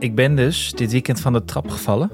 [0.00, 2.10] ik ben dus dit weekend van de trap gevallen.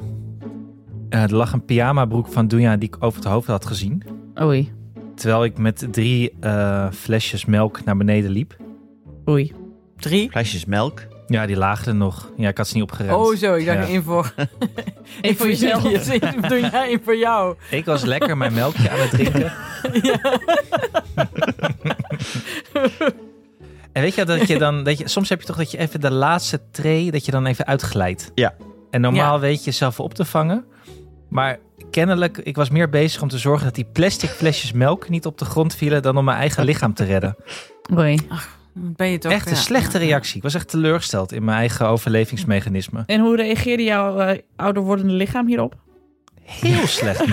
[1.08, 4.03] Eh, er lag een pyjama-broek van Dunja die ik over het hoofd had gezien.
[4.43, 4.72] Oei.
[5.14, 8.57] Terwijl ik met drie eh, flesjes melk naar beneden liep.
[9.29, 9.53] Oei.
[9.96, 10.30] Drie.
[10.30, 11.03] Flesjes melk.
[11.27, 12.33] Ja, die lagen er nog.
[12.37, 13.17] Ja, ik had ze niet opgeremd.
[13.17, 13.54] Oh, zo.
[13.54, 13.85] Ik dacht Ja.
[13.87, 14.34] één voor...
[15.21, 15.84] Eén voor jezelf.
[16.09, 17.56] Één Doe jij één voor jou.
[17.70, 19.52] Ik was lekker mijn melkje aan het drinken.
[23.97, 26.01] En weet je dat je dan, dat je, soms heb je toch dat je even
[26.01, 28.30] de laatste tray, dat je dan even uitglijdt.
[28.34, 28.55] Ja.
[28.91, 29.41] En normaal Ja.
[29.41, 30.64] weet je jezelf op te vangen.
[31.28, 31.59] Maar
[31.91, 35.38] kennelijk, ik was meer bezig om te zorgen dat die plastic flesjes melk niet op
[35.38, 37.36] de grond vielen dan om mijn eigen lichaam te redden.
[37.98, 38.19] Oei.
[38.72, 39.32] Ben je toch...
[39.32, 40.36] Echt een ja, slechte reactie.
[40.36, 43.02] Ik was echt teleurgesteld in mijn eigen overlevingsmechanisme.
[43.06, 45.74] En hoe reageerde jouw eh, ouder wordende lichaam hierop?
[46.42, 47.24] Heel slecht.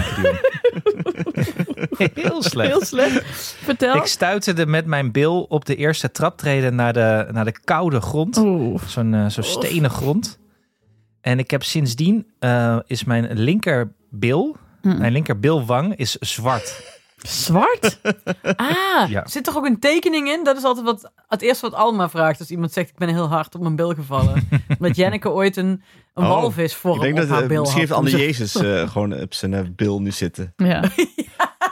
[2.14, 2.70] Heel slecht.
[2.72, 3.24] Heel slecht.
[3.64, 3.96] Vertel.
[3.96, 8.36] Ik stuiterde met mijn bil op de eerste traptreden naar de, naar de koude grond.
[8.88, 10.40] Zo'n eh, zo'n stenen grond.
[11.22, 14.98] En ik heb sindsdien, eh, is mijn linkerbil, Hm.
[14.98, 16.98] mijn linkerbilwang is zwart.
[17.18, 18.00] Zwart?
[18.56, 19.28] Ah, Ja.
[19.28, 20.44] zit er ook een tekening in?
[20.44, 23.28] Dat is altijd wat, het eerste wat Alma vraagt als iemand zegt ik ben heel
[23.28, 24.48] hard op mijn bil gevallen.
[24.80, 25.84] Omdat Janneke ooit een,
[26.14, 28.90] een Oh, walvisvorm Ik denk op dat haar eh, bil misschien heeft Anne Jezus eh,
[28.90, 30.54] gewoon op zijn eh, bil nu zitten.
[30.66, 30.84] Ja.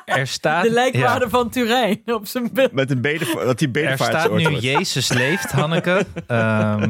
[0.06, 2.67] Er staat, De lijkwaarde ja, van Turijn op zijn bil.
[2.72, 6.06] Met een beden, dat die er bedevaart staat nu Jezus leeft, Hanneke.
[6.28, 6.89] Ehm,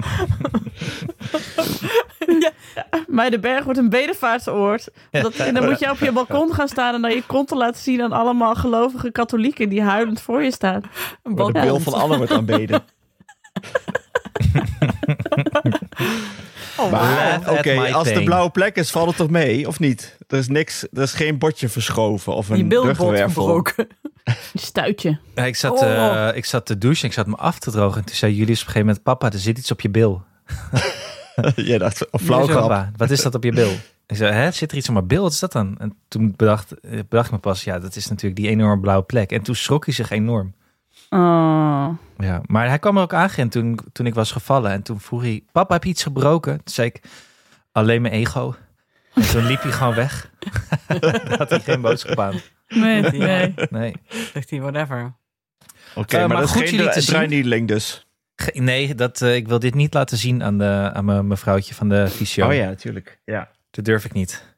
[3.07, 4.89] Maar de berg wordt een bedevaartsoord.
[5.11, 7.55] Dat, en dan moet je op je balkon gaan staan en dan je kont te
[7.55, 10.81] laten zien aan allemaal gelovige katholieken die huilend voor je staan.
[11.23, 12.83] Een de bil van Anne wordt aanbeden.
[16.81, 19.67] Oh, Maar oké, als de blauwe plek is, valt het toch mee?
[19.67, 20.17] Of niet?
[20.27, 23.27] Er is niks, er is geen bordje verschoven of een rugwervel.
[23.43, 23.87] gebroken.
[24.53, 25.19] Stuitje.
[25.35, 26.27] ja, ik, zat, Oh.
[26.27, 27.99] eh, ik zat te douchen, ik zat me af te drogen.
[27.99, 30.23] En toen zei Julius op een gegeven moment, papa, er zit iets op je bil.
[31.55, 32.47] Jij dacht, flauw.
[32.47, 33.71] "Papa, wat is dat op je bil?
[34.07, 35.21] Ik zei, hè, zit er iets op mijn bil?
[35.21, 35.75] Wat is dat dan?
[35.79, 39.03] En toen bedacht, eh, bedacht ik me pas, ja, dat is natuurlijk die enorme blauwe
[39.03, 39.31] plek.
[39.31, 40.53] En toen schrok hij zich enorm.
[41.13, 41.87] Oh.
[42.17, 44.71] Ja, maar hij kwam er ook aangeven toen, toen ik was gevallen.
[44.71, 46.53] En toen vroeg hij, papa, heb je iets gebroken?
[46.63, 47.01] Toen zei ik,
[47.71, 48.55] alleen mijn ego.
[49.13, 50.31] En toen liep hij gewoon weg.
[51.37, 52.39] Had hij geen boodschap aan.
[52.67, 53.53] Nee, nee.
[53.69, 53.93] Nee,
[54.33, 55.13] Zegt hij, whatever.
[55.95, 57.65] Oké, Eh, maar, maar dat is goed geen jullie te zien.
[57.65, 58.07] dus.
[58.35, 61.73] Ge- nee dat, eh, ik wil dit niet laten zien aan, de, aan mijn mevrouwtje
[61.73, 62.47] van de fysio.
[62.47, 63.19] Oh ja, natuurlijk.
[63.25, 63.49] Ja.
[63.71, 64.50] Dat durf ik niet.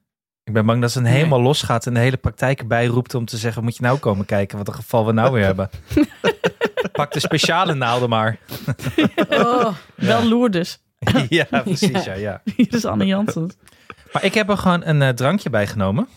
[0.44, 1.14] Ik ben bang dat ze een Nee.
[1.14, 4.26] helemaal losgaat en de hele praktijk erbij roept om te zeggen, moet je nou komen
[4.26, 5.70] kijken wat een geval we nou weer hebben.
[6.92, 8.38] Pak de speciale naalden maar.
[9.30, 10.82] Oh, Wel Lourdes.
[11.30, 12.04] ja, precies.
[12.04, 12.14] Ja.
[12.14, 13.56] Ja, Hier is Anne Janssens.
[14.14, 16.08] Maar ik heb er gewoon een eh, drankje bij genomen.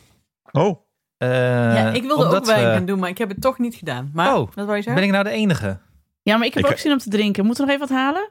[0.53, 0.81] Oh,
[1.19, 1.29] Eh,
[1.75, 4.11] ja, ik wilde ook wijn we- gaan doen, maar ik heb het toch niet gedaan.
[4.13, 4.95] Maar, Oh, wat wou je zeggen?
[4.95, 5.79] Ben ik nou de enige?
[6.23, 7.45] Ja, maar ik heb Ik- ook zin om te drinken.
[7.45, 8.29] Moeten we nog even wat halen?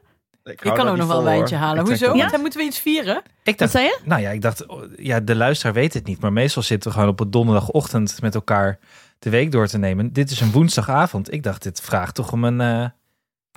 [0.52, 1.84] Ik, Ik kan ook nog wel een wijntje halen.
[1.86, 2.06] Hoezo?
[2.12, 2.16] Ja?
[2.18, 3.16] Want dan moeten we iets vieren.
[3.16, 3.98] Ik Wat dacht, zei je?
[4.04, 7.10] nou ja, ik dacht, ja, de luisteraar weet het niet, maar meestal zitten we gewoon
[7.12, 8.78] op een donderdagochtend met elkaar
[9.18, 10.12] de week door te nemen.
[10.12, 11.32] Dit is een woensdagavond.
[11.32, 12.60] Ik dacht, dit vraagt toch om een.
[12.60, 12.66] eh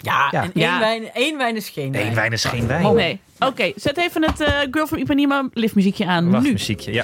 [0.01, 0.43] Ja, Ja.
[0.43, 0.79] en één, Ja.
[0.79, 2.05] wijn, één wijn is geen wijn.
[2.05, 2.85] Nee, wijn is geen wijn.
[2.85, 2.93] Oh.
[2.95, 3.19] Nee.
[3.39, 6.31] Oké, zet even het eh, Girl from Ipanema liftmuziekje aan.
[6.31, 6.51] Wacht, nu.
[6.51, 6.93] muziekje.
[6.93, 7.03] Ja.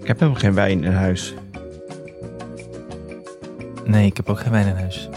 [0.00, 1.34] Ik heb helemaal geen wijn in huis.
[3.84, 5.08] Nee, ik heb ook geen wijn in huis.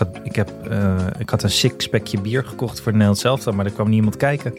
[0.00, 3.50] Ik had, ik heb, eh, ik had een sixpackje bier gekocht voor het Nederlands zelf,
[3.54, 4.54] maar er kwam niemand kijken.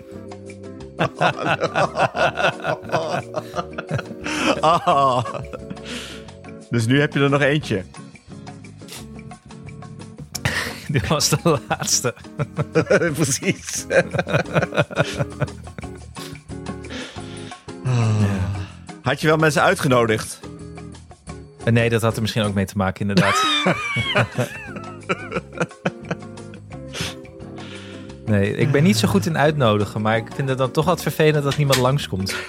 [6.69, 7.83] Dus nu heb je er nog eentje.
[10.87, 12.13] Dit was de laatste.
[13.19, 13.85] Precies.
[19.01, 20.39] Had je wel mensen uitgenodigd?
[21.63, 23.43] Eh, Nee, dat had er misschien ook mee te maken, inderdaad.
[28.25, 31.01] nee, ik ben niet zo goed in uitnodigen, maar ik vind het dan toch wat
[31.01, 32.35] vervelend dat niemand langskomt.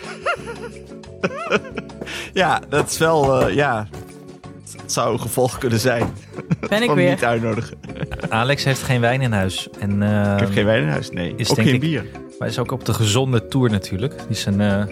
[2.32, 3.88] Ja, dat is wel, eh, ja.
[4.82, 6.12] Het zou een gevolg kunnen zijn.
[6.68, 7.10] Ben ik van weer.
[7.10, 7.78] niet uitnodigen.
[8.28, 9.68] Alex heeft geen wijn in huis.
[9.78, 11.32] En, eh, Ik heb geen wijn in huis, nee.
[11.36, 12.04] is ook geen ik- bier.
[12.38, 14.18] Maar is ook op de gezonde tour natuurlijk.
[14.18, 14.84] Die is zijn, eh,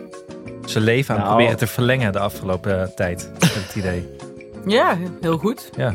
[0.64, 1.36] zijn leven aan het Nou.
[1.36, 3.30] proberen te verlengen de afgelopen tijd.
[3.32, 4.08] Heb ik het idee.
[4.66, 5.70] Ja, heel goed.
[5.76, 5.94] Ja.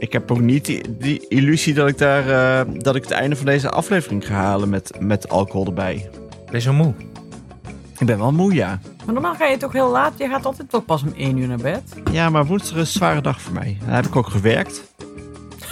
[0.00, 2.28] Ik heb ook niet die, die illusie dat ik, daar,
[2.60, 6.10] eh, dat ik het einde van deze aflevering ga halen met, met alcohol erbij.
[6.44, 6.94] Ben je zo moe?
[7.98, 8.80] Ik ben wel moe, ja.
[9.04, 10.12] Maar normaal ga je toch heel laat.
[10.16, 11.82] Je gaat altijd toch pas om één uur naar bed.
[12.12, 13.78] Ja, maar woensdag is een zware dag voor mij.
[13.86, 14.82] Daar heb ik ook gewerkt.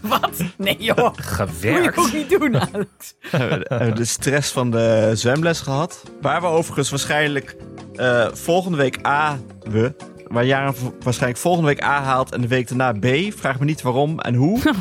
[0.00, 0.42] Wat?
[0.56, 0.96] Nee joh.
[0.96, 1.98] Moet je Gewerkt.
[1.98, 3.14] ook niet doen, Alex.
[3.30, 6.02] We hebben de stress van de zwemles gehad.
[6.20, 7.56] Waar we overigens waarschijnlijk
[7.96, 9.94] eh, volgende week A, we,
[10.28, 13.32] waar Jaren waarschijnlijk volgende week A haalt en de week daarna B.
[13.32, 14.60] Vraag me niet waarom en hoe.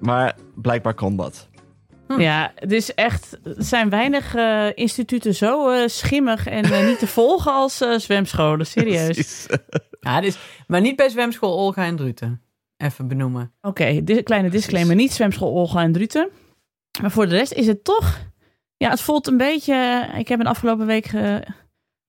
[0.00, 1.48] maar blijkbaar kon dat.
[2.08, 3.38] Ja, het is echt.
[3.44, 8.66] Er zijn weinig eh, instituten zo eh, schimmig en niet te volgen als eh, zwemscholen.
[8.66, 9.46] Serieus.
[10.00, 12.42] Ja, dus, maar niet bij zwemschool Olga en Druten.
[12.76, 13.52] Even benoemen.
[13.60, 14.94] Oké, kleine disclaimer.
[14.94, 16.28] Niet zwemschool Olga en Druten.
[17.00, 18.20] Maar voor de rest is het toch...
[18.76, 20.08] Ja, het voelt een beetje...
[20.18, 21.12] Ik heb een afgelopen week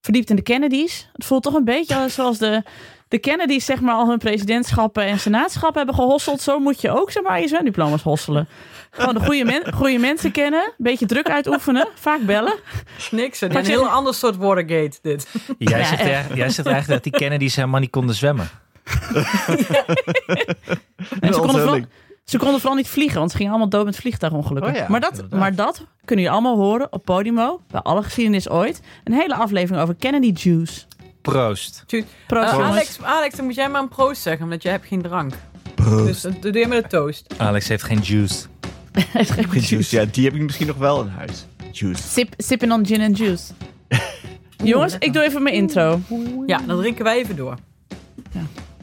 [0.07, 1.09] verdiept in de Kennedys.
[1.13, 2.63] Het voelt toch een beetje als- zoals de,
[3.07, 6.41] de Kennedys zeg maar al hun presidentschappen en senaatschappen hebben gehosseld.
[6.41, 8.47] Zo moet je ook zeg maar je zwemdiploma's hosselen.
[8.91, 10.63] Gewoon de goede, men, goede mensen kennen.
[10.63, 11.87] Een beetje druk uitoefenen.
[11.95, 12.53] Vaak bellen.
[13.11, 13.41] Niks.
[13.41, 15.27] Een heel ander soort Watergate, dit.
[15.57, 16.03] Jij, Ja, zegt,
[16.35, 18.49] jij zegt eigenlijk dat die Kennedys helemaal niet konden zwemmen.
[21.19, 21.89] En ze konden.
[22.29, 24.71] Ze konden vooral niet vliegen, want ze gingen allemaal dood met vliegtuigongelukken.
[24.71, 25.39] Oh ja, maar, dat, inderdaad.
[25.39, 28.81] maar dat kunnen jullie allemaal horen op Podimo, bij alle geschiedenis ooit.
[29.03, 30.81] Een hele aflevering over Kennedy Juice.
[31.21, 31.83] Proost.
[32.27, 32.59] Proost, Eh.
[32.69, 35.33] Alex, Alex, dan moet jij maar een proost zeggen, omdat jij hebt geen drank.
[35.75, 36.05] Proost.
[36.05, 37.33] Dus dat doe je met een toast.
[37.37, 38.45] Alex heeft geen juice.
[39.13, 39.95] Geen juice.
[39.95, 41.45] Ja, die heb ik misschien nog wel in huis.
[41.71, 42.03] Juice.
[42.03, 43.53] Sip, sipping on gin and juice.
[44.63, 45.99] jongens, ik doe even mijn intro.
[46.45, 47.55] Ja, dan drinken wij even door.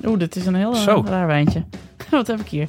[0.05, 1.03] Oeh, dit is een heel eh, Zo.
[1.07, 1.65] raar wijntje.
[2.11, 2.69] Wat heb ik hier?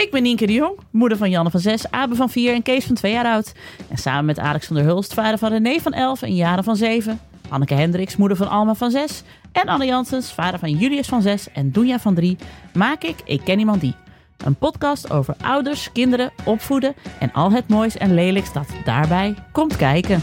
[0.00, 2.84] Ik ben Nienke de Jong, moeder van Janne van 6, Abe van 4 en Kees
[2.84, 3.52] van 2 jaar oud.
[3.88, 6.76] En samen met Alex van der Hulst, vader van René van 11 en Jaren van
[6.76, 7.20] 7.
[7.48, 9.22] Anneke Hendricks, moeder van Alma van 6.
[9.52, 12.36] En Anne Janssens, vader van Julius van 6 en Doenja van 3.
[12.74, 13.94] Maak ik Ik Ken Iemand Die.
[14.44, 19.76] Een podcast over ouders, kinderen, opvoeden en al het moois en lelijks dat daarbij komt
[19.76, 20.20] kijken.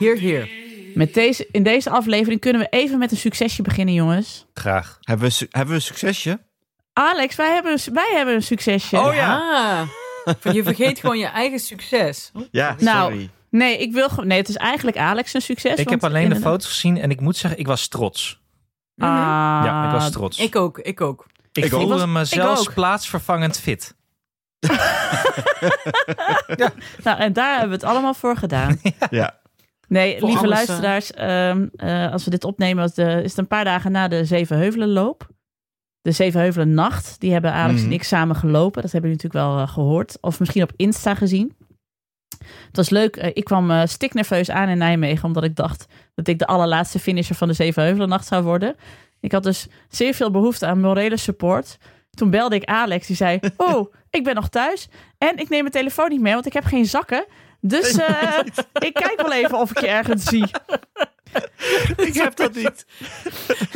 [0.00, 0.48] Hier, hier.
[0.94, 4.46] Met deze, in deze aflevering kunnen we even met een succesje beginnen, jongens.
[4.54, 4.98] Graag.
[5.00, 6.40] Hebben we, hebben we een succesje?
[6.92, 8.98] Alex, wij hebben, een- wij hebben een succesje.
[8.98, 9.36] Oh ja.
[10.24, 12.30] Ah, je vergeet gewoon je eigen succes.
[12.50, 13.30] Ja, Nou, sorry.
[13.50, 14.26] Nee, ik wil gewoon.
[14.26, 15.70] Nee, het is eigenlijk Alex een succes.
[15.78, 18.40] Ik want heb alleen de foto's gezien en ik moet zeggen, ik was trots.
[18.96, 19.08] Ah,
[19.64, 20.38] Ja, ik was trots.
[20.38, 21.26] Ik, Ik ook, ik ook.
[21.52, 23.94] Ik voelde was- me ik zelfs plaatsvervangend fit.
[27.04, 28.80] Nou, en daar hebben we het allemaal voor gedaan.
[29.10, 29.39] Ja.
[29.90, 33.38] Nee, Voor lieve alles, luisteraars, ehm, eh, als we dit opnemen, was de- is het
[33.38, 35.28] een paar dagen na de Zevenheuvelenloop.
[36.02, 37.86] De Zevenheuvelen Nacht, die hebben Alex Mhm.
[37.86, 38.82] en ik samen gelopen.
[38.82, 40.18] Dat hebben jullie natuurlijk wel eh, gehoord.
[40.20, 41.56] Of misschien op Insta gezien.
[42.38, 43.16] Het was leuk.
[43.16, 46.98] eh, ik kwam eh stiknerveus aan in Nijmegen, omdat ik dacht dat ik de allerlaatste
[46.98, 48.74] finisher van de Zevenheuvelen Nacht zou worden.
[49.20, 51.78] Ik had dus zeer veel behoefte aan morele support.
[52.10, 54.88] Toen belde ik Alex, die zei: Oh, ik ben nog thuis.
[55.18, 57.24] En ik neem mijn telefoon niet mee, want ik heb geen zakken.
[57.60, 58.38] Dus eh,
[58.88, 60.44] ik kijk wel even of ik je ergens zie.
[61.96, 62.86] Ik heb dat niet.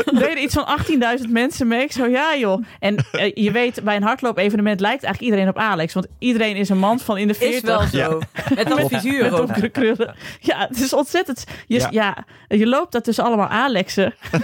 [0.06, 0.78] Er deden iets van
[1.24, 1.82] 18.000 mensen mee.
[1.82, 2.64] Ik zo, ja joh.
[2.78, 5.94] En eh, je weet, bij een hardloop-evenement lijkt eigenlijk iedereen op Alex.
[5.94, 7.56] Want iedereen is een man van in de 40.
[7.62, 8.20] Is wel zo.
[8.54, 9.38] Met een figuur Met ook.
[9.38, 10.14] donkere krullen.
[10.40, 11.44] Ja, het is ontzettend.
[11.66, 11.88] Je, ja.
[11.90, 12.24] Ja.
[12.48, 14.14] je loopt daar tussen allemaal Alexen.
[14.30, 14.40] dus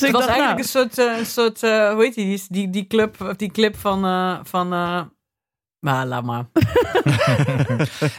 [0.00, 2.86] Het was dacht, eigenlijk nou, een soort, eh, een soort hoe heet die, die, die,
[2.86, 5.00] club, die clip van, eh van eh,
[5.82, 6.44] maar laat maar.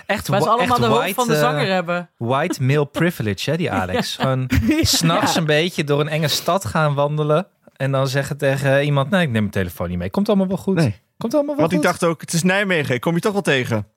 [0.06, 2.10] Echt, Waar ze allemaal de hoofd van de eh, zanger hebben.
[2.18, 4.16] white male privilege, hè, die Alex.
[4.16, 4.50] Gewoon
[4.82, 7.48] s'nachts een beetje door een enge stad gaan wandelen.
[7.76, 10.10] En dan zeggen tegen iemand, nee, ik neem mijn telefoon niet mee.
[10.10, 10.76] Komt allemaal wel goed.
[10.76, 11.02] Nee.
[11.18, 12.96] Komt allemaal wel Want ik dacht ook, het is Nijmegen.
[12.96, 13.88] Ik kom je toch wel tegen.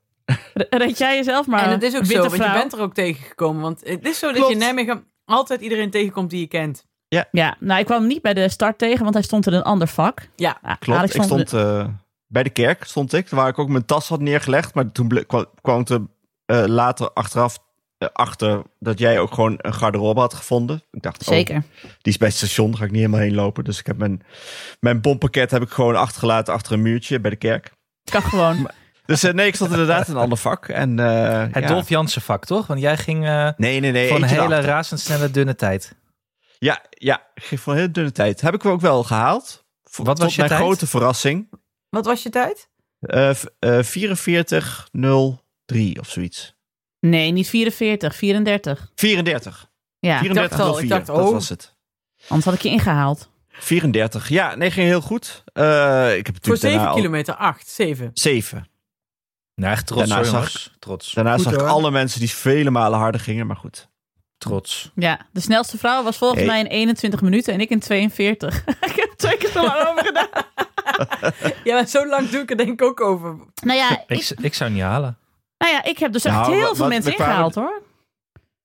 [0.69, 1.63] red jij jezelf maar.
[1.63, 3.61] en het is ook zo, want je bent er ook tegengekomen.
[3.61, 6.85] Want het is zo dat je in Nijmegen altijd iedereen tegenkomt die je kent.
[7.31, 9.63] Ja, nou ik kwam hem niet bij de start tegen, want hij stond in een
[9.63, 10.27] ander vak.
[10.35, 11.87] Ja, Klopt, Alex ik stond- stond eh,
[12.27, 13.29] bij de kerk, stond ik.
[13.29, 14.73] Waar ik ook mijn tas had neergelegd.
[14.73, 15.25] Maar toen
[15.61, 16.01] kwam ik er
[16.45, 17.57] eh, later achteraf
[17.97, 20.83] eh, achter dat jij ook gewoon een garderobe had gevonden.
[20.91, 21.63] Ik dacht, oh, Zeker.
[21.81, 23.63] die is bij het station, daar ga ik niet helemaal heen lopen.
[23.63, 24.21] Dus ik heb mijn,
[24.79, 27.71] mijn bompakket heb ik gewoon achtergelaten achter een muurtje bij de kerk.
[28.03, 28.69] Kan gewoon.
[29.05, 30.67] Dus eh, nee, ik stond inderdaad in een ander vak.
[30.67, 31.67] En, eh, Het ja.
[31.67, 32.67] Dolf Jansen vak, toch?
[32.67, 34.07] Want jij ging eh, Nee, nee, nee.
[34.07, 35.95] voor een hele razendsnelle dunne tijd.
[36.59, 38.41] Ja, ja, ik ging voor een hele dunne tijd.
[38.41, 39.65] Heb ik ook wel gehaald.
[39.83, 40.63] Voor- Wat was tot je mijn tijd?
[40.63, 41.49] grote verrassing.
[41.89, 42.69] Wat was je tijd?
[42.99, 46.55] Eh v- eh, 44.03 of zoiets.
[46.99, 48.91] Nee, niet 44, 34.
[48.95, 49.69] 34.
[49.99, 51.31] Ja, 34 dacht al, ik dacht, dat oh.
[51.31, 51.75] was het.
[52.27, 53.29] anders had ik je ingehaald.
[53.49, 54.29] 34.
[54.29, 55.43] Ja, nee, ging heel goed.
[55.53, 58.11] Eh, ik heb Voor natuurlijk 7 daarna al- kilometer, 8, 7.
[58.13, 58.67] 7.
[59.55, 60.73] Nou, echt trots Daarna zag jongens.
[60.79, 61.13] Trots.
[61.13, 61.67] Daarna Goed, zag ik hoor.
[61.69, 63.87] alle mensen die vele malen harder gingen, maar goed.
[64.37, 64.91] Trots.
[64.95, 66.49] Ja, de snelste vrouw was volgens Hey.
[66.49, 68.57] mij in 21 minuten en ik in 42.
[68.89, 70.27] ik heb twee keer zo lang over gedaan.
[71.63, 73.35] Ja, maar zo lang doe ik er denk ik ook over.
[73.63, 75.17] Nou ja, Ik, ik, ik zou niet halen.
[75.57, 77.81] nou ja, ik heb dus echt Nou, heel wat- veel mensen kwamen- ingehaald hoor.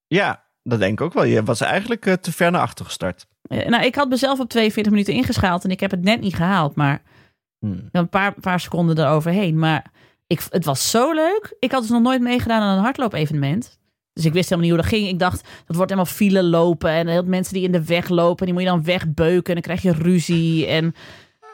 [0.06, 1.24] Ja, dat denk ik ook wel.
[1.24, 3.26] Je was eigenlijk eh, te ver naar achter gestart.
[3.42, 6.34] Eh, Nou, ik had mezelf op 42 minuten ingeschaald en ik heb het net niet
[6.34, 6.74] gehaald.
[6.74, 7.02] Maar
[7.58, 7.88] Hmm.
[7.92, 9.58] Een paar, paar seconden eroverheen.
[9.58, 9.84] Maar
[10.26, 11.56] ik, het was zo leuk.
[11.58, 13.78] Ik had dus nog nooit meegedaan aan een hardloop-evenement.
[14.12, 15.08] Dus ik wist helemaal niet hoe dat ging.
[15.12, 16.90] Ik dacht, dat wordt helemaal file lopen.
[16.90, 18.44] En heel mensen die in de weg lopen.
[18.44, 19.54] Die moet je dan wegbeuken.
[19.54, 20.66] En dan krijg je ruzie.
[20.66, 20.94] En,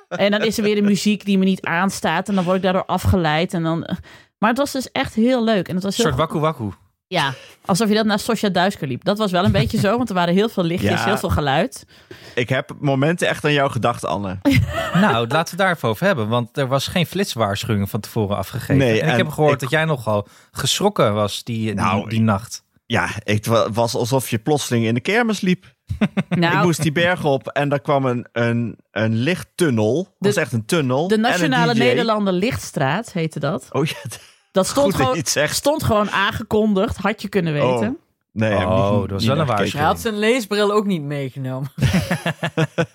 [0.08, 2.28] en dan is er weer de muziek die me niet aanstaat.
[2.28, 3.54] En dan word ik daardoor afgeleid.
[3.54, 3.96] En dan...
[4.38, 5.68] Maar het was dus echt heel leuk.
[5.68, 6.70] En het was Een soort wakku wakku.
[7.06, 7.34] ja,
[7.64, 9.04] alsof je dat naar Sosja Duisker liep.
[9.04, 11.04] Dat was wel een beetje zo, want er waren heel veel lichtjes, Ja.
[11.04, 11.86] heel veel geluid.
[12.34, 14.38] Ik heb momenten echt aan jou gedacht, Anne.
[14.94, 16.28] Nou, laten we daar even over hebben.
[16.28, 18.76] Want er was geen flitswaarschuwing van tevoren afgegeven.
[18.76, 22.08] Nee, en ik en heb gehoord ik- dat jij nogal geschrokken was die, die, Nou,
[22.08, 22.62] die nacht.
[22.86, 25.64] Ja, het wa- was alsof je plotseling in de kermis liep.
[26.28, 29.98] Nou, Ik moest die berg op en daar kwam een, een, een lichttunnel.
[29.98, 31.08] Het was echt een tunnel.
[31.08, 31.74] de Nationale.
[31.74, 33.68] Nederlander Lichtstraat heette dat.
[33.72, 33.96] Oh ja,
[34.52, 37.88] Dat stond, goed dat gewoon, stond gewoon aangekondigd, had je kunnen weten.
[37.88, 38.07] Oh.
[38.32, 39.72] Nee, Oh, niet- dat was wel een waarschuwing.
[39.76, 41.70] Hij had zijn leesbril ook niet meegenomen.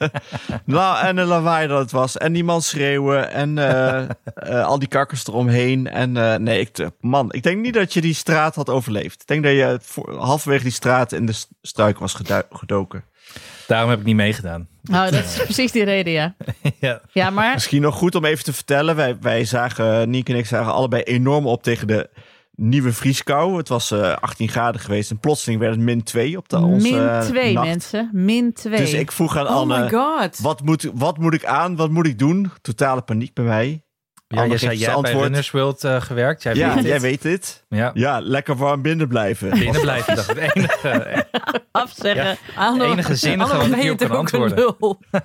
[0.66, 2.18] Nou, en de lawaai dat het was.
[2.18, 3.32] En die man schreeuwen.
[3.32, 4.00] En eh,
[4.36, 5.88] eh, al die kakkers eromheen.
[5.90, 9.22] En eh, nee, ik, man, ik denk niet dat je die straat had overleefd.
[9.22, 12.16] Ik denk dat je voor, halverwege die straat in de st- struik was
[12.52, 13.04] gedoken.
[13.68, 14.68] Daarom heb ik niet meegedaan.
[14.82, 16.36] Nou, dat is precies die reden, ja.
[16.80, 17.02] ja.
[17.12, 18.96] Ja, maar Misschien nog goed om even te vertellen.
[18.96, 22.10] Wij, wij zagen, Niek en ik zagen allebei enorm op tegen de
[22.56, 23.58] nieuwe vrieskou.
[23.58, 25.12] Het was eh 18 graden geweest.
[25.12, 27.68] En plotseling werd het min 2 op de onze min eh, twee nacht.
[27.68, 28.10] mensen.
[28.14, 28.78] Min twee.
[28.78, 30.40] Dus ik vroeg aan Oh Anne, my god.
[30.40, 31.76] wat moet, wat moet ik aan?
[31.76, 32.52] Wat moet ik doen?
[32.62, 33.84] Totale paniek bij mij.
[34.28, 35.14] Ja, Anne geeft zei, het jij hebt bij.
[35.14, 36.44] Runners World eh, gewerkt.
[36.44, 37.02] Jij Ja, weet jij dit.
[37.02, 37.66] weet dit.
[37.70, 37.92] Ja.
[37.94, 39.50] Ja, lekker warm binnen blijven.
[39.50, 41.26] Binnen blijven, dat is het enige.
[41.72, 42.38] afzeggen.
[42.56, 44.58] Anno- enige zinnige wat ik ben je hierop kan antwoorden.
[44.58, 45.00] lul?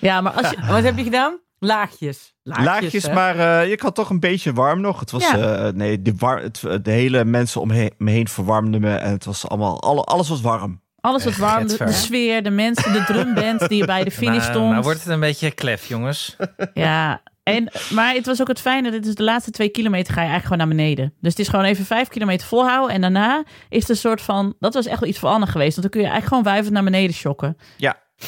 [0.00, 0.56] Ja, maar als je...
[0.66, 1.38] Wat heb je gedaan?
[1.64, 2.34] Laagjes.
[2.42, 5.00] Laagjes, maar eh je had toch een beetje warm nog.
[5.00, 5.38] Het was, Ja.
[5.66, 8.94] eh, nee, de, war, het, de hele mensen om me heen verwarmden me.
[8.94, 10.82] En het was allemaal, alle, alles was warm.
[11.00, 14.70] Alles wat warm, de, sfeer, de mensen, de drumband die bij de finish Maar, stond.
[14.70, 16.36] maar wordt het een beetje klef, jongens.
[16.74, 18.90] Ja, en, maar het was ook het fijne.
[18.90, 21.14] Dit is de laatste twee kilometer ga je eigenlijk gewoon naar beneden.
[21.20, 22.94] Dus het is gewoon even vijf kilometer volhouden.
[22.94, 24.54] En daarna is het een soort van...
[24.58, 25.70] Dat was echt wel iets voor Anne geweest.
[25.76, 27.56] Want dan kun je eigenlijk gewoon wuivend naar beneden shocken.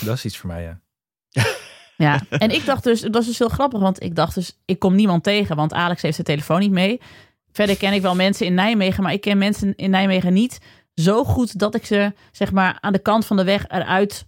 [0.01, 0.81] Dat is iets voor mij, ja.
[1.97, 3.01] Ja, en ik dacht dus...
[3.01, 3.81] Het was dus heel grappig.
[3.81, 4.59] Want ik dacht dus...
[4.65, 5.57] Ik kom niemand tegen.
[5.57, 7.01] Want Alex heeft zijn telefoon niet mee.
[7.53, 9.03] Verder ken ik wel mensen in Nijmegen.
[9.03, 10.59] Maar ik ken mensen in Nijmegen niet
[10.95, 11.59] zo goed...
[11.59, 14.27] dat ik ze zeg maar aan de kant van de weg eruit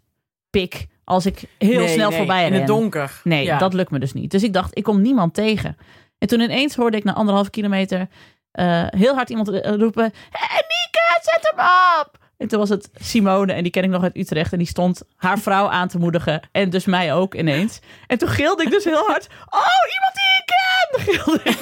[0.50, 0.86] pik...
[1.04, 2.58] als ik heel Nee, snel nee, voorbij In ren.
[2.58, 3.20] het donker.
[3.24, 3.58] Nee, Ja.
[3.58, 4.30] dat lukt me dus niet.
[4.30, 5.76] Dus ik dacht, ik kom niemand tegen.
[6.18, 8.08] En toen ineens hoorde ik na anderhalve kilometer
[8.52, 11.66] eh, heel hard iemand eh, roepen: Hé Nieke, zet hem
[12.00, 12.18] op!
[12.38, 14.52] En toen was het Simone, en die ken ik nog uit Utrecht.
[14.52, 16.48] En die stond haar vrouw aan te moedigen.
[16.52, 17.80] En dus mij ook ineens.
[18.06, 21.00] En toen gilde ik dus heel hard: Oh, iemand die ik ken!
[21.14, 21.56] Gilde ik.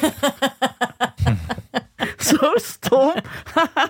[2.41, 3.13] zo stom.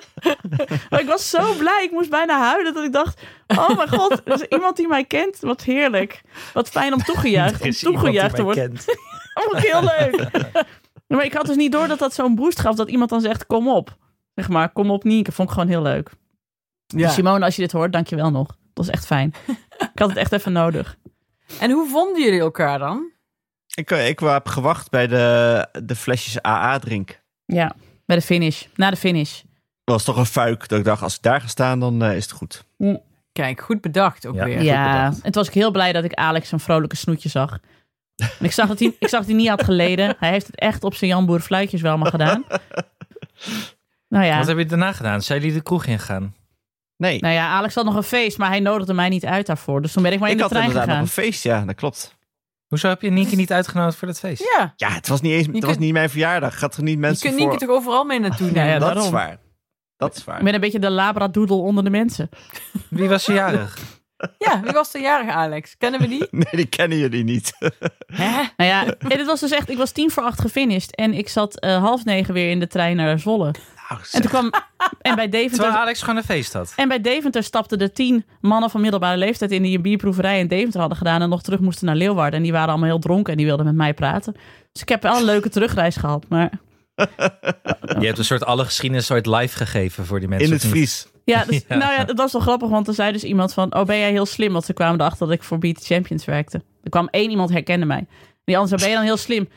[0.90, 1.83] maar ik was zo blij.
[1.85, 5.05] Ik moest bijna huilen dat ik dacht: Oh mijn god, er is iemand die mij
[5.05, 5.38] kent.
[5.40, 6.23] Wat heerlijk.
[6.52, 8.73] Wat fijn om toegejuicht, om toegejuicht te worden.
[9.35, 10.28] Oh, heel leuk.
[11.07, 12.75] Maar ik had dus niet door dat dat zo'n boost gaf.
[12.75, 13.97] Dat iemand dan zegt, kom op.
[14.35, 15.33] Zeg maar, kom op Nienke.
[15.33, 16.11] Vond ik gewoon heel leuk.
[16.87, 17.09] Ja.
[17.09, 18.47] Simone, als je dit hoort, dankjewel nog.
[18.47, 19.35] Dat was echt fijn.
[19.93, 20.97] ik had het echt even nodig.
[21.61, 23.11] En hoe vonden jullie elkaar dan?
[23.75, 27.21] Ik, eh, ik heb gewacht bij de, de flesjes AA-drink.
[27.45, 27.75] Ja,
[28.07, 28.64] bij de finish.
[28.75, 29.40] Na de finish.
[29.85, 32.16] Dat was toch een fuik dat ik dacht, als ik daar ga staan, dan eh,
[32.16, 32.64] is het goed.
[33.33, 34.45] Kijk, goed bedacht ook Ja.
[34.45, 34.62] weer.
[34.62, 35.16] Ja, bedacht.
[35.16, 37.59] en toen was ik heel blij dat ik Alex een vrolijke snoetje zag.
[38.16, 40.16] En ik zag dat hij, ik zag dat hij niet had geleden.
[40.19, 42.45] Hij heeft het echt op zijn Jan Boer fluitjes wel maar gedaan.
[44.09, 44.38] Nou ja.
[44.38, 45.23] Wat heb je daarna gedaan?
[45.23, 46.35] Zijn jullie de kroeg ingegaan?
[46.97, 49.83] Nee, Nou ja, Alex had nog een feest, maar hij nodigde mij niet uit daarvoor.
[49.83, 51.05] Dus toen ben ik maar in ik de had trein inderdaad gegaan.
[51.07, 52.15] nog een feest, ja, dat klopt.
[52.67, 54.43] Hoezo heb je Nienke niet uitgenodigd voor dat feest?
[54.57, 56.59] Ja, Ja, het was niet eens, het was kunt- niet mijn verjaardag.
[56.59, 57.49] Gaat er niet je mensen kunt voor...
[57.50, 58.62] Nienke toch overal mee naartoe nemen?
[58.65, 59.05] Ja, ja, dat daarom.
[59.05, 59.38] is waar.
[59.97, 60.38] Dat is waar.
[60.38, 62.29] Ik ben een beetje de labradoodle onder de mensen.
[62.91, 63.79] Wie was er jarig?
[64.38, 65.76] Ja, wie was de jarige Alex?
[65.76, 66.26] Kennen we die?
[66.31, 67.53] Nee, die kennen jullie niet.
[68.07, 68.31] Hè?
[68.57, 70.95] Nou ja, en het was dus echt, ik was tien voor acht gefinished.
[70.95, 73.55] En ik zat eh, half negen weer in de trein naar Zwolle.
[73.88, 74.50] Nou, En toen kwam,
[75.00, 76.73] en bij Terwijl Deventer, Alex gewoon een feest had.
[76.76, 80.49] en bij Deventer stapten er tien mannen van middelbare leeftijd in die een bierproeverij in
[80.49, 81.23] Deventer hadden gedaan.
[81.23, 82.35] En nog terug moesten naar Leeuwarden.
[82.37, 84.33] En die waren allemaal heel dronken en die wilden met mij praten.
[84.73, 86.25] Dus ik heb wel een leuke terugreis gehad.
[86.28, 86.50] Maar
[88.00, 90.47] Je hebt een soort alle geschiedenis ooit live gegeven voor die mensen.
[90.49, 90.66] in het?
[90.66, 91.07] Fries.
[91.25, 91.76] ja, dus, Ja.
[91.76, 92.69] nou ja, dat was wel grappig.
[92.69, 94.52] Want er zei dus iemand van, oh ben jij heel slim?
[94.52, 96.62] Want ze kwamen erachter dat ik voor Beat the Champions werkte.
[96.83, 98.07] Er kwam één iemand herkende mij.
[98.45, 99.49] Die ander zei, ben je dan heel slim?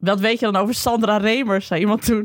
[0.00, 2.24] Wat, weet je dan over Sandra Remers, zei iemand toen.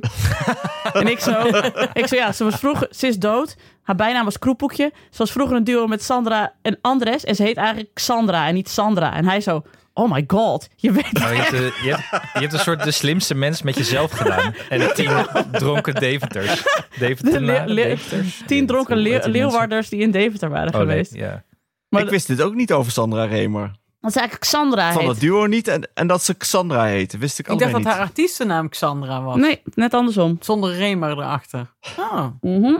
[0.94, 1.48] en ik zo,
[1.94, 3.56] ik zo, ja, ze was vroeger, ze is dood.
[3.82, 4.92] Haar bijnaam was Kroepoekje.
[5.10, 7.24] Ze was vroeger een duo met Sandra en Andres.
[7.24, 9.14] En ze heet eigenlijk Sandra en niet Sandra.
[9.16, 9.64] En hij zo,
[9.94, 11.52] oh my god, je weet Maar je, hebt,
[11.84, 14.54] je, hebt, je hebt een soort de slimste mens met jezelf gedaan.
[14.70, 15.12] En de tien
[15.52, 16.64] dronken Deventers.
[17.00, 18.42] Deventer, De Deventers?
[18.46, 21.14] tien dronken leeuwarders die in Deventer waren Oh, nee, geweest.
[21.16, 21.44] ja.
[21.90, 23.72] Maar ik wist dit ook niet over Sandra Remer.
[24.06, 25.12] Dat is eigenlijk Xandra van heet.
[25.12, 25.68] het duo niet.
[25.68, 27.18] En, en dat ze Xandra heette.
[27.18, 27.90] Wist ik Ik dacht dat niet.
[27.90, 29.36] haar artiestennaam Xandra was.
[29.36, 30.38] Nee, net andersom.
[30.40, 31.74] Zonder Remer erachter.
[32.00, 32.78] Oh, Mhm.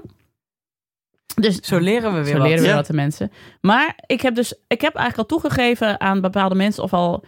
[1.36, 2.48] Dus zo leren we weer Zo wat.
[2.48, 2.76] leren we Ja.
[2.76, 3.32] wat de mensen.
[3.62, 7.26] Maar ik heb dus, ik heb eigenlijk al toegegeven aan bepaalde mensen of al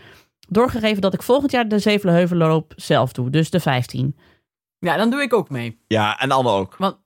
[0.49, 3.29] doorgegeven dat ik volgend jaar de Zevenheuvelloop zelf doe.
[3.29, 4.17] Dus de 15.
[4.79, 5.83] Ja, dan doe ik ook mee.
[5.87, 6.75] Ja, en Anne ook.
[6.77, 6.97] Want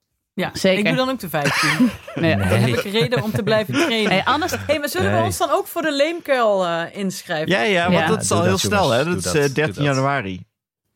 [0.42, 0.78] ja, Zeker.
[0.78, 1.90] ik doe dan ook de 15.
[2.14, 2.36] Nee.
[2.36, 4.10] Dan heb ik reden om te blijven trainen.
[4.12, 5.24] Hey, anders, Hey, maar zullen we Nee.
[5.24, 7.48] ons dan ook voor de leemkuil eh, inschrijven?
[7.50, 8.06] Ja, ja, want Ja.
[8.06, 9.04] dat is al dat, heel snel, hè?
[9.04, 9.34] Dat is dat.
[9.34, 9.94] eh, Doe 13 dat.
[9.94, 10.44] januari.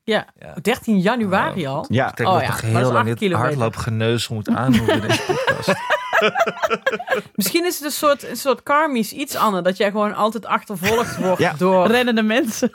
[0.03, 0.27] Ja.
[0.39, 0.55] Ja.
[0.63, 1.85] 13 januari al?
[1.89, 2.09] Ja.
[2.11, 3.47] Ik denk Oh dat ja, dat is heel lang dit kilometer.
[3.47, 5.79] hardloopgeneuzel moet aanhouden in deze podcast.
[7.35, 9.63] Misschien is het een soort, een soort karmisch iets, Anne.
[9.63, 11.55] Dat jij gewoon altijd achtervolgd wordt Ja.
[11.59, 12.71] door rennende mensen.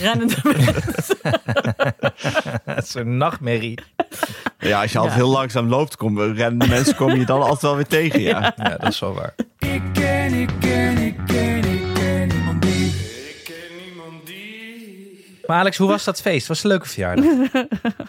[0.00, 1.16] rennende mensen.
[2.64, 3.78] Het is een nachtmerrie.
[4.58, 7.74] Ja, als je altijd heel langzaam loopt, komen rennende mensen komen je dan altijd wel
[7.76, 8.54] weer tegen, ja.
[8.56, 9.34] Ja, dat is wel waar.
[9.58, 12.86] Ik ken, ik ken, ik ken, ik ken niemand die.
[12.86, 15.40] Ik ken niemand die.
[15.46, 16.46] Maar Alex, hoe was dat feest?
[16.46, 17.24] Was het een leuke verjaardag?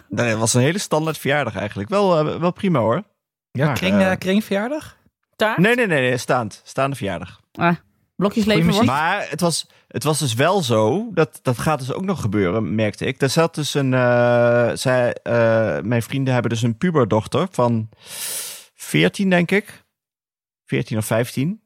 [0.08, 1.88] Nee, het was een hele standaard verjaardag eigenlijk.
[1.88, 3.02] Wel, eh, wel prima hoor.
[3.50, 4.96] Ja, Maar, kring, eh, kringverjaardag?
[5.36, 5.58] Taart?
[5.58, 6.60] Nee, nee, nee, nee staand.
[6.64, 7.40] Staande verjaardag.
[7.52, 7.74] Ah,
[8.16, 8.84] blokjes leven.
[8.84, 12.74] Maar het was, het was dus wel zo, dat, dat gaat dus ook nog gebeuren,
[12.74, 13.20] merkte ik.
[13.22, 17.88] Er zat dus een, eh, zij, eh, mijn vrienden hebben dus een puberdochter van
[18.74, 19.84] 14, denk ik.
[20.64, 21.62] 14 of 15.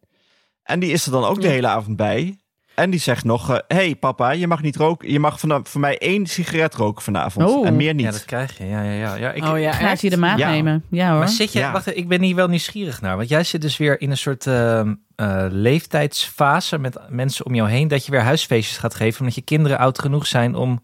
[0.63, 2.39] En die is er dan ook de hele avond bij.
[2.75, 5.11] En die zegt nog, hé hey, papa, je mag niet roken.
[5.13, 7.49] Je mag van, voor mij één sigaret roken vanavond.
[7.51, 7.67] Oh.
[7.67, 8.05] En meer niet.
[8.05, 8.67] Ja, dat krijg je.
[8.67, 9.15] Ja, ja, ja.
[9.15, 10.01] ja ik, Oh ja, Ga echt?
[10.01, 10.51] je de maat Ja.
[10.51, 10.85] nemen.
[10.91, 11.19] Ja hoor.
[11.19, 11.73] Maar zit je, Ja.
[11.73, 13.17] wacht, ik ben hier wel nieuwsgierig naar.
[13.17, 17.69] Want jij zit dus weer in een soort ehm, eh, leeftijdsfase met mensen om jou
[17.71, 17.89] heen.
[17.89, 19.21] Dat je weer huisfeestjes gaat geven.
[19.21, 20.83] Omdat je kinderen oud genoeg zijn om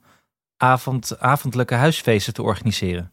[0.57, 3.11] avond, avondelijke huisfeesten te organiseren.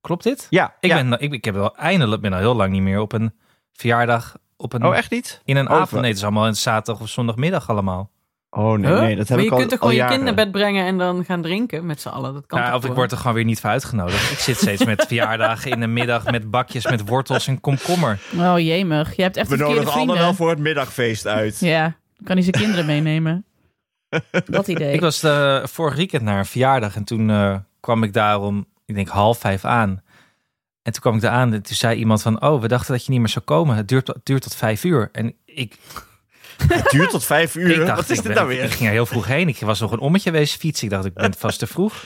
[0.00, 0.46] Klopt dit?
[0.50, 1.02] Ja, Ik, ja.
[1.04, 3.32] ben, ik, ik heb wel eindelijk, ben al heel lang niet meer op een
[3.72, 4.36] verjaardag.
[4.62, 5.40] Op een, Oh, echt niet?
[5.44, 6.00] In een Oh, avond.
[6.00, 8.10] Nee, het is allemaal een zaterdag of zondagmiddag allemaal.
[8.50, 9.00] Oh nee, Huh?
[9.00, 10.14] nee, dat heb maar ik je al kunt toch gewoon je jaren.
[10.14, 12.34] kind naar bed brengen en dan gaan drinken met z'n allen.
[12.34, 14.30] Dat kan Ja, toch of ik word er gewoon weer niet voor uitgenodigd.
[14.30, 18.18] Ik zit steeds met verjaardagen in de middag met bakjes met wortels en komkommer.
[18.38, 19.16] Oh jemig.
[19.16, 20.24] Je hebt echt We een verkeerde nodigen vrienden.
[20.24, 21.58] wel voor het middagfeest uit.
[21.60, 23.44] Ja, dan kan hij zijn kinderen meenemen.
[24.46, 24.92] Dat idee.
[24.92, 28.66] Ik was de, vorig weekend naar een verjaardag en toen eh, kwam ik daar om,
[28.86, 30.02] ik denk half vijf aan.
[30.82, 33.04] En toen kwam ik daar aan en toen zei iemand van, oh, we dachten dat
[33.04, 33.76] je niet meer zou komen.
[33.76, 35.08] Het duurt, het duurt tot vijf uur.
[35.12, 35.76] En ik,
[36.68, 37.70] Het duurt tot vijf uur.
[37.70, 38.62] ik dacht, Wat is dit ben- nou weer?
[38.62, 39.48] ik ging er heel vroeg heen.
[39.48, 40.84] Ik was nog een ommetje wezen fietsen.
[40.86, 42.04] Ik dacht, ik ben vast te vroeg.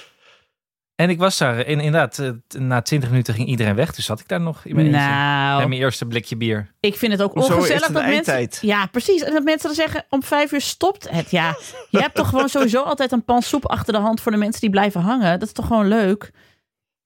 [0.95, 3.95] En ik was daar, en inderdaad, eh, na twintig minuten ging iedereen weg.
[3.95, 6.71] Dus zat ik daar nog in mijn nou, En mijn eerste blikje bier.
[6.81, 8.49] ik vind het ook Hoezo ongezellig het dat mensen...
[8.61, 9.23] Ja, precies.
[9.23, 11.31] En dat mensen dan zeggen, om vijf uur stopt het.
[11.31, 11.57] Ja,
[11.91, 14.61] je hebt toch gewoon sowieso altijd een pan soep achter de hand voor de mensen
[14.61, 15.39] die blijven hangen.
[15.39, 16.31] Dat is toch gewoon leuk?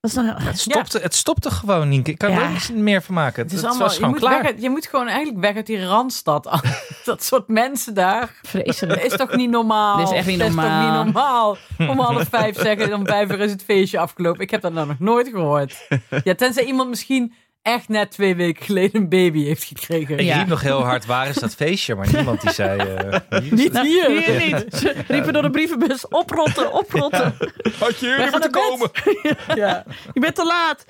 [0.00, 2.10] Dat is dan, Het stopte, het stopte gewoon, Nienke.
[2.10, 2.48] Ik kan er Ja.
[2.48, 3.42] niets meer van maken.
[3.42, 4.42] Het Het, is het allemaal, was je, gewoon moet klaar.
[4.42, 6.60] weg je moet gewoon eigenlijk weg uit die randstad.
[7.04, 8.38] dat soort mensen daar.
[8.42, 9.02] vreselijk.
[9.02, 9.96] Dat is toch niet normaal?
[9.96, 10.80] Dit is echt niet Dat normaal.
[10.80, 11.56] is toch niet normaal?
[11.90, 14.40] Om half vijf zeggen, om vijf uur is het feestje afgelopen.
[14.40, 15.88] Ik heb dat nou nog nooit gehoord.
[16.24, 17.34] Ja, tenzij iemand misschien
[17.72, 20.18] echt net twee weken geleden een baby heeft gekregen.
[20.18, 20.38] Ik Ja.
[20.38, 21.94] riep nog heel hard, waar is dat feestje?
[21.94, 22.78] Maar niemand die zei...
[22.80, 23.72] eh, hier Niet hier.
[23.72, 24.74] Nou, Hier niet.
[24.74, 27.34] Ze riepen door de brievenbus, oprotten, oprotten.
[27.78, 28.90] Had je gaan moeten komen?
[29.62, 29.84] Ja.
[30.12, 30.84] Je bent te laat.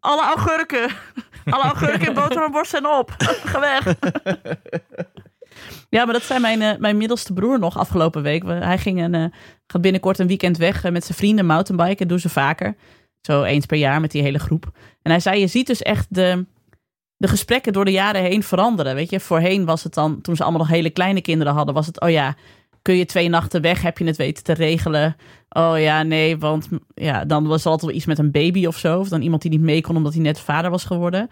[0.00, 0.90] Alle augurken.
[1.50, 3.14] Alle augurken en boterhamworst zijn op.
[3.44, 3.94] Ga weg.
[5.88, 8.44] Ja, maar dat zei mijn, eh, mijn middelste broer nog afgelopen week.
[8.44, 9.24] We- Hij ging een, eh,
[9.66, 11.96] gaat binnenkort een weekend weg met zijn vrienden mountainbiken.
[11.98, 12.74] Dat doen ze vaker.
[13.22, 14.70] Zo eens per jaar met die hele groep.
[15.02, 16.46] En hij zei, je ziet dus echt de,
[17.16, 18.94] de gesprekken door de jaren heen veranderen.
[18.94, 21.86] Weet je, voorheen was het dan, toen ze allemaal nog hele kleine kinderen hadden, was
[21.86, 22.36] het, oh ja,
[22.82, 23.82] kun je twee nachten weg?
[23.82, 25.16] Heb je het weten te regelen?
[25.48, 28.98] Oh ja, nee, want ja, dan was altijd wel iets met een baby of zo.
[28.98, 31.28] Of dan iemand die niet mee kon omdat hij net vader was geworden.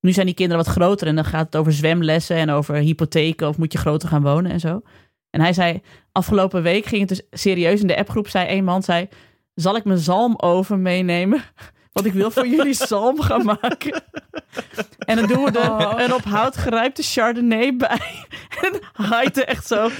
[0.00, 3.48] Nu zijn die kinderen wat groter en dan gaat het over zwemlessen en over hypotheken
[3.48, 4.80] of moet je groter gaan wonen en zo.
[5.30, 5.80] En hij zei,
[6.12, 9.08] afgelopen week ging het dus serieus in de appgroep, zei een man, zei,
[9.54, 11.42] zal ik mijn zalmoven meenemen?
[11.92, 14.02] Want ik wil voor jullie zalm gaan maken.
[14.98, 18.26] En dan doen we er een op hout gerijpte chardonnay bij.
[18.62, 19.90] En haaite echt zo.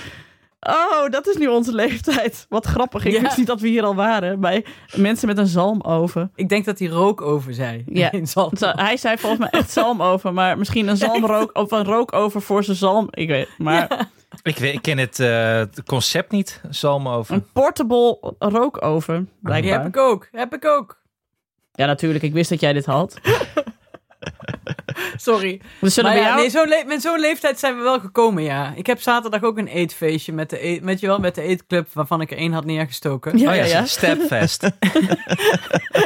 [0.66, 2.46] Oh, dat is nu onze leeftijd.
[2.48, 3.04] Wat grappig.
[3.04, 3.20] Ik Ja.
[3.20, 4.40] wist niet dat we hier al waren.
[4.40, 4.64] Bij
[4.96, 6.32] mensen met een zalmoven.
[6.34, 7.84] Ik denk dat hij rook over zei.
[7.86, 8.12] Ja.
[8.18, 8.56] In Zalm.
[8.56, 10.34] Zo, hij zei volgens mij echt zalmoven.
[10.34, 13.06] Maar misschien een zalmrook of een rookover voor zijn zalm.
[13.10, 14.08] Ik weet Maar
[14.42, 17.34] Ik, weet, ik ken het, eh, concept niet, zalmoven.
[17.34, 19.16] een portable rookoven.
[19.16, 19.72] Die Blijkbaar.
[19.78, 20.28] heb ik ook.
[20.32, 21.02] Heb ik ook.
[21.72, 22.24] Ja, natuurlijk.
[22.24, 23.14] Ik wist dat jij dit had.
[25.16, 25.60] Sorry.
[25.80, 26.40] We zullen Maar bij ja, jou...
[26.40, 28.72] nee, zo'n le- met zo'n leeftijd zijn we wel gekomen, ja.
[28.76, 31.88] Ik heb zaterdag ook een eetfeestje met de, eet, met, je wel, met de eetclub
[31.92, 33.38] waarvan ik er één had neergestoken.
[33.38, 33.84] Ja, oh ja, ja.
[33.86, 34.62] Stepfest.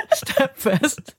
[0.09, 1.16] Stepfest.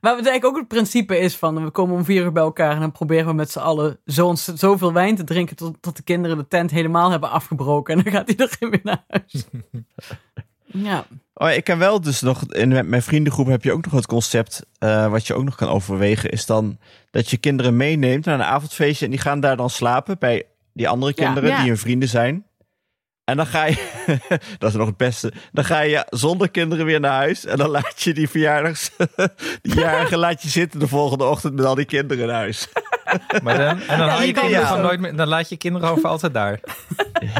[0.00, 2.72] Maar wat eigenlijk ook het principe is van, we komen om vier uur bij elkaar
[2.74, 5.96] en dan proberen we met z'n allen zo, ons- zoveel wijn te drinken tot, tot
[5.96, 7.96] de kinderen de tent helemaal hebben afgebroken.
[7.96, 9.44] En dan gaat iedereen weer naar huis.
[10.88, 11.04] ja,
[11.42, 14.62] Oh, ik ken wel dus nog, in mijn- vriendengroep heb je ook nog het concept,
[14.78, 16.78] eh, wat je ook nog kan overwegen, is dan
[17.10, 20.88] dat je kinderen meeneemt naar een avondfeestje en die gaan daar dan slapen bij die
[20.88, 21.24] andere Ja.
[21.24, 21.58] kinderen Ja.
[21.58, 22.44] die hun vrienden zijn.
[23.30, 23.76] En dan ga je,
[24.58, 27.68] dat is nog het beste, dan ga je zonder kinderen weer naar huis en dan
[27.68, 28.90] laat je die verjaardags,
[29.62, 32.68] die jarige laat je zitten de volgende ochtend met al die kinderen naar huis.
[33.42, 35.88] Maar dan, en dan, Ja, haal je kinderen gewoon nooit meer, dan laat je kinderen
[35.88, 36.60] over altijd daar.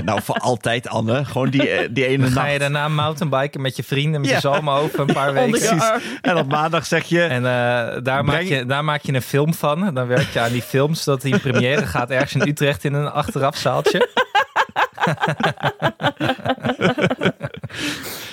[0.05, 2.61] nou, voor altijd Anne, gewoon die, eh, die ene Dan ga je nacht.
[2.61, 4.35] daarna mountainbiken met je vrienden, met Ja.
[4.37, 5.83] je zalmen over een paar weken.
[6.23, 9.55] En op maandag zeg je, En eh, daar, maak je, daar maak je een film
[9.55, 9.95] van.
[9.95, 12.95] Dan werk je aan die film, zodat die in première gaat ergens in Utrecht in
[12.95, 14.09] een achterafzaaltje.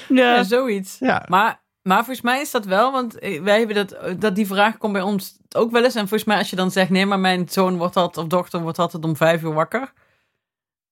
[0.08, 0.44] Ja, Ja.
[0.44, 0.98] zoiets.
[1.00, 4.78] ja, Maar, maar volgens mij is dat wel, want wij hebben dat, dat die vraag
[4.78, 5.94] komt bij ons ook wel eens.
[5.96, 8.62] En volgens mij als je dan zegt, nee, maar mijn zoon wordt altijd, of dochter
[8.62, 9.94] wordt altijd om vijf uur wakker.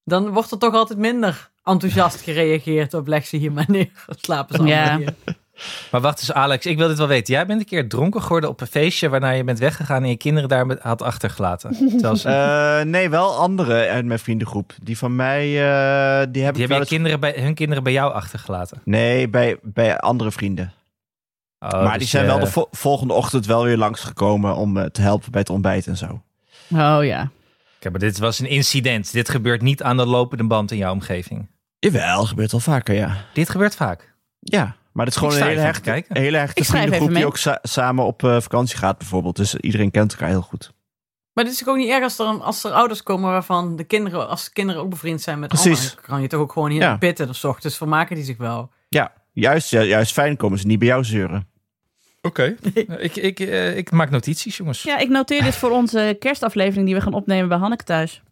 [0.04, 3.90] Dan wordt er toch altijd minder enthousiast gereageerd op leg ze hier maar neer.
[4.20, 4.96] Slapen ze allemaal Ja.
[4.96, 5.14] hier.
[5.90, 7.34] Maar wacht eens, Alex, ik wil dit wel weten.
[7.34, 10.16] Jij bent een keer dronken geworden op een feestje waarna je bent weggegaan en je
[10.16, 11.76] kinderen daar met- had achtergelaten.
[11.90, 12.28] Terwijl ze-
[12.78, 14.72] Eh, nee, wel andere uit mijn vriendengroep.
[14.82, 15.62] Die van mij, eh, die
[16.22, 16.88] heb die ik hebben wel eens...
[16.88, 18.80] kinderen bij, hun kinderen bij jou achtergelaten.
[18.84, 20.72] Nee, bij, bij andere vrienden.
[21.58, 24.76] Oh, maar dus die zijn je- wel de vo- volgende ochtend wel weer langsgekomen om
[24.76, 26.22] eh, te helpen bij het ontbijt en zo.
[26.74, 27.30] Oh ja.
[27.76, 29.12] Oké, maar dit was een incident.
[29.12, 31.46] Dit gebeurt niet aan de lopende band in jouw omgeving.
[31.78, 33.16] Jawel, gebeurt wel vaker, ja.
[33.32, 34.14] Dit gebeurt vaak.
[34.40, 36.16] Ja, maar het is gewoon een hele hechte, kijken.
[36.20, 39.36] hele hechte vriendengroep die ook sa- samen op eh, vakantie gaat bijvoorbeeld.
[39.36, 40.72] Dus iedereen kent elkaar heel goed.
[41.32, 44.28] Maar het is ook niet erg als er, als er ouders komen waarvan de kinderen,
[44.28, 45.66] als de kinderen ook bevriend zijn met Precies.
[45.78, 45.94] anderen.
[45.96, 46.96] Dan kan je toch ook gewoon hier Ja.
[46.96, 48.70] pitten of 's ochtends vermaken die zich wel.
[48.88, 51.48] Ja, juist, ju- juist fijn komen ze niet bij jou zeuren.
[52.22, 52.56] Oké.
[52.98, 54.82] ik, ik, eh, ik maak notities, jongens.
[54.82, 58.22] Ja, ik noteer dit voor onze kerstaflevering die we gaan opnemen bij Hanneke thuis.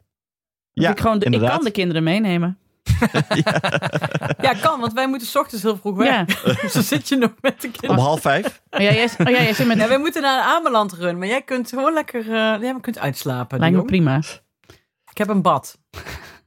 [0.72, 2.58] Dat Ja, ik, gewoon de, ik kan de kinderen meenemen.
[4.46, 6.08] Ja, kan, want wij moeten 's ochtends heel vroeg weg.
[6.08, 6.24] Ja.
[6.62, 8.04] Dus dan zit je nog met de Om kinderen.
[8.04, 8.62] half vijf.
[8.70, 9.76] Oh ja, jij, oh ja, jij zit met...
[9.78, 12.80] Ja, wij moeten naar een Ameland run, maar jij kunt gewoon lekker eh, ja, maar
[12.80, 13.58] kunt uitslapen.
[13.58, 14.16] Lijkt me prima.
[15.10, 15.78] Ik heb een bad.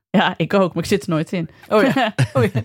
[0.10, 1.50] Ja, ik ook, maar ik zit er nooit in.
[1.68, 2.14] Oh ja.
[2.34, 2.62] Oh, ja.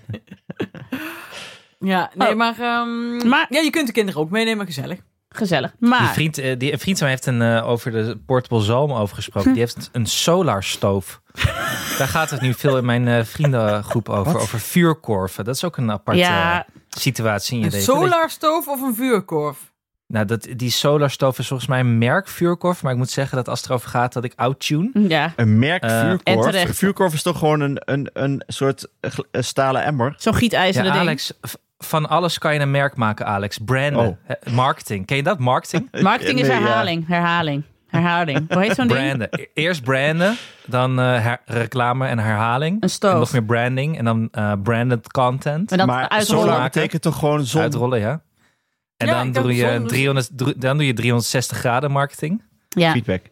[1.78, 2.36] ja, nee, Oh.
[2.36, 4.98] maar, ehm, Maar- Ja, je kunt de kinderen ook meenemen, gezellig.
[5.32, 5.74] Gezellig.
[5.78, 8.60] Die Maar, vriend, eh, die, een vriend van mij heeft een, eh, over de portable
[8.62, 9.50] zalm over gesproken.
[9.54, 11.20] Die heeft een solarstoof.
[11.98, 14.40] Daar gaat het nu veel in mijn eh, vriendengroep over.
[14.40, 15.44] Over vuurkorven.
[15.44, 17.94] Dat is ook een aparte ja, situatie in je Een leven.
[17.94, 19.70] solarstoof of een vuurkorf?
[20.06, 22.82] Nou, dat, die solarstoof is volgens mij een merk vuurkorf.
[22.82, 24.90] Maar ik moet zeggen dat als het erover gaat dat ik outtune.
[25.08, 25.32] ja.
[25.36, 26.46] Een merk en vuurkorf.
[26.46, 26.68] terecht.
[26.68, 28.86] Een vuurkorf is toch gewoon een, een, een soort
[29.32, 30.14] stalen emmer?
[30.18, 31.04] zo'n Ja, gietijzeren ding.
[31.04, 31.32] Alex,
[31.84, 33.58] van alles kan je een merk maken, Alex.
[33.58, 34.52] Branden, Oh.
[34.54, 35.06] Marketing.
[35.06, 35.38] Ken je dat?
[35.38, 35.88] Marketing?
[36.02, 38.52] Marketing is herhaling, herhaling, herhaling.
[38.52, 39.00] Hoe heet zo'n ding?
[39.00, 39.28] Branden.
[39.30, 42.82] E- Eerst branden, dan eh, reclame en herhaling.
[42.82, 45.68] Een En nog meer branding en dan eh, branded content.
[45.70, 46.62] Maar dan maar uitrollen.
[46.62, 47.62] betekent toch gewoon zon?
[47.62, 48.22] Uitrollen, ja.
[48.96, 52.42] En Ja, dan, doe je zon, dus- 300, dro- dan doe je 360 graden marketing.
[52.68, 52.90] Ja.
[52.92, 53.22] Feedback.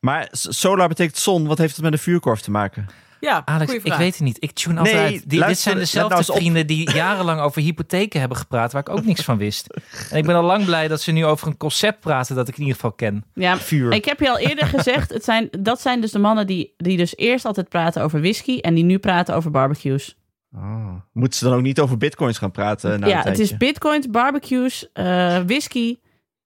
[0.00, 1.46] Maar solar betekent zon.
[1.46, 2.86] Wat heeft het met een vuurkorf te maken?
[3.20, 4.36] Ja, Alex, ik weet het niet.
[4.40, 5.22] Ik tune Nee, altijd.
[5.30, 9.04] Die, dit zijn dezelfde nou vrienden die jarenlang over hypotheken hebben gepraat, waar ik ook
[9.04, 9.66] niks van wist.
[10.10, 12.54] En ik ben al lang blij dat ze nu over een concept praten dat ik
[12.54, 13.24] in ieder geval ken.
[13.34, 13.92] ja, Vuur.
[13.92, 16.96] ik heb je al eerder gezegd, het zijn, dat zijn dus de mannen die, die
[16.96, 20.16] dus eerst altijd praten over whisky en die nu praten over barbecues.
[20.54, 20.94] Oh.
[21.12, 23.00] Moeten ze dan ook niet over bitcoins gaan praten?
[23.00, 25.96] Na ja, een het is bitcoins, barbecues, eh, whisky,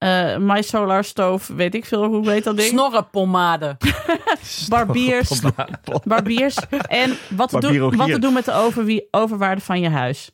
[0.02, 2.68] eh My Solar Stove, weet ik veel, hoe heet dat ding?
[2.68, 3.76] Snorrenpommade.
[4.68, 5.40] Barbiers,
[6.04, 6.56] barbiers
[6.88, 10.30] en wat te, doen, wat te doen met de overwie- overwaarde van je huis.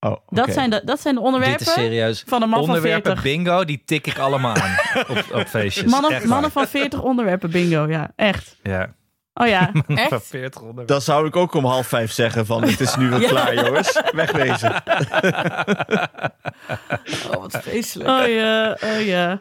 [0.00, 2.24] Oh, Dat, zijn de, dat zijn de Dit is onderwerpen serieus.
[2.26, 3.22] van een man van Onderwerpen 40.
[3.22, 4.76] bingo, die tik ik allemaal aan
[5.08, 5.90] op, op feestjes.
[5.90, 8.56] Mannen, mannen van 40 onderwerpen bingo, ja, echt.
[8.62, 8.94] Ja.
[9.40, 10.08] Oh ja, Echt?
[10.08, 10.86] Van 40 onderwerpen.
[10.94, 13.28] Dan zou ik ook om half vijf zeggen van het is nu wel Ja.
[13.28, 14.00] klaar jongens.
[14.12, 14.72] Wegwezen.
[17.30, 18.08] Oh, wat vreselijk.
[18.10, 19.40] oh ja, oh ja.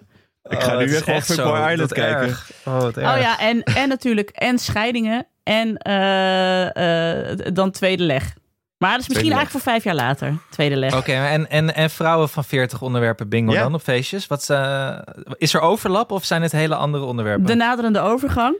[0.49, 1.67] Ik ga Oh, nu weer gewoon Fuckboy zo.
[1.71, 2.21] Island kijken.
[2.21, 2.51] erg.
[2.65, 3.13] Oh, wat erg.
[3.15, 8.33] Oh ja, en, en natuurlijk, en scheidingen en eh, eh, dan tweede leg.
[8.77, 10.95] Maar dat is misschien eigenlijk voor vijf jaar later, tweede leg.
[10.97, 13.61] Oké, en, en, en vrouwen van 40 onderwerpen bingo Ja.
[13.61, 14.27] dan op feestjes?
[14.27, 14.97] Wat, eh,
[15.37, 17.45] is er overlap of zijn het hele andere onderwerpen?
[17.45, 18.55] De naderende overgang.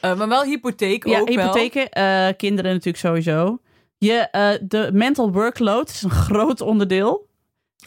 [0.00, 3.58] Eh, maar wel hypotheek Ja, ook hypotheken, eh, kinderen natuurlijk sowieso.
[3.98, 7.28] Je, eh, de mental workload is een groot onderdeel.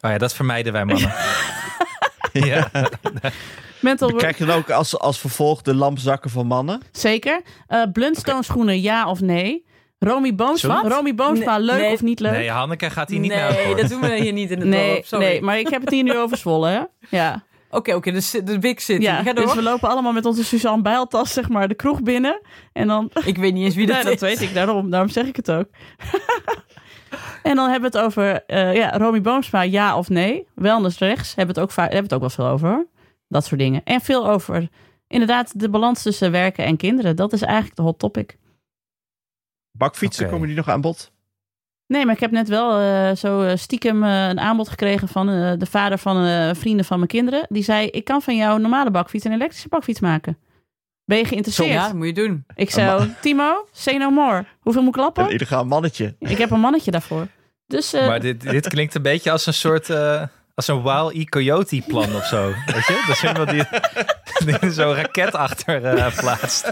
[0.01, 1.13] Oh ja, dat vermijden wij mannen.
[2.51, 2.69] ja.
[3.79, 6.81] Mental work, Krijg je dan ook als, als vervolg de lampzakken van mannen?
[6.91, 7.41] zeker.
[7.67, 9.65] Eh Bluntstone schoenen, ja of nee?
[9.99, 10.81] Romy Boomsma.
[10.87, 11.93] Romy Boomsma, Nee, leuk nee.
[11.93, 12.31] of niet leuk?
[12.31, 13.75] Nee, Hanneke gaat hier niet naar nee, voor.
[13.75, 15.05] dat doen we hier niet in het nee, dorp.
[15.05, 15.25] Sorry.
[15.25, 16.81] nee, maar ik heb het hier nu over Zwolle, hè?
[17.17, 17.43] Ja,
[17.73, 19.01] Oké, oké, dus de Big City.
[19.01, 19.45] ja Ga door.
[19.45, 22.41] dus we lopen allemaal met onze Suzanne Bijltas, zeg maar, de kroeg binnen.
[22.73, 24.19] En dan Ik weet niet eens wie dat Nee, dat is.
[24.19, 25.67] weet ik, daarom, daarom zeg ik het ook.
[27.43, 30.47] en dan hebben we het over eh, ja, Romy Boomsma, ja of nee.
[30.55, 32.69] Wellness rechts, hebben we het ook, vaak, hebben we het ook wel veel over.
[32.69, 32.87] hoor.
[33.27, 33.81] Dat soort dingen.
[33.83, 34.69] En veel over,
[35.07, 37.15] inderdaad, de balans tussen werken en kinderen.
[37.15, 38.37] Dat is eigenlijk de hot topic.
[39.77, 41.12] Bakfietsen, komen die nog aan bod?
[41.93, 45.29] Nee, maar ik heb net wel eh, zo eh, stiekem eh, een aanbod gekregen van
[45.29, 47.45] eh, de vader van eh, vrienden van mijn kinderen.
[47.49, 50.37] Die zei, ik kan van jou een normale bakfiets en een elektrische bakfiets maken.
[51.05, 51.69] Ben je geïnteresseerd?
[51.69, 52.45] Ja, dat moet je doen.
[52.55, 54.45] Ik zo, Timo, say no more.
[54.59, 55.23] Hoeveel moet ik klappen?
[55.23, 56.15] Een illegaal mannetje.
[56.19, 57.27] Ik heb een mannetje daarvoor.
[57.67, 59.89] Dus eh, Maar dit, dit klinkt een beetje als een soort...
[60.55, 61.23] als een Wild E.
[61.23, 62.45] Coyote plan of zo.
[62.65, 63.03] Weet je?
[63.07, 66.71] Dat is iemand die, die zo'n raket achter eh, plaatst.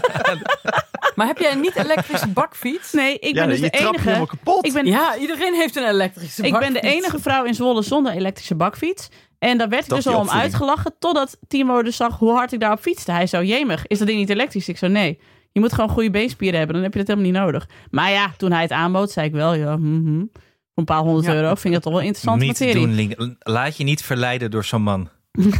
[1.14, 2.92] Maar heb jij een niet-elektrische bakfiets?
[2.92, 3.98] nee, ik ja, ben dus je de enige.
[4.04, 4.66] helemaal kapot.
[4.66, 6.80] Ik ben, Ja, iedereen heeft een elektrische ik ben bakfiets.
[6.80, 9.08] de enige vrouw in Zwolle zonder elektrische bakfiets.
[9.38, 10.94] En daar werd ik Dat dus al om uitgelachen.
[10.98, 13.12] Totdat Timo dus zag hoe hard ik daarop fietste.
[13.12, 14.68] Hij zo, jemig, is dat ding niet elektrisch?
[14.68, 15.18] Ik zo, nee.
[15.52, 16.74] Je moet gewoon goede beenspieren hebben.
[16.74, 17.68] Dan heb je dat helemaal niet nodig.
[17.90, 20.18] Maar ja, toen hij het aanbood, zei ik wel, ja, mhm.
[20.18, 21.32] voor een paar honderd Ja.
[21.34, 22.86] euro vind ik dat toch wel interessante Niet materie.
[22.86, 23.36] doen, Link.
[23.38, 25.08] Laat je niet verleiden door zo'n man.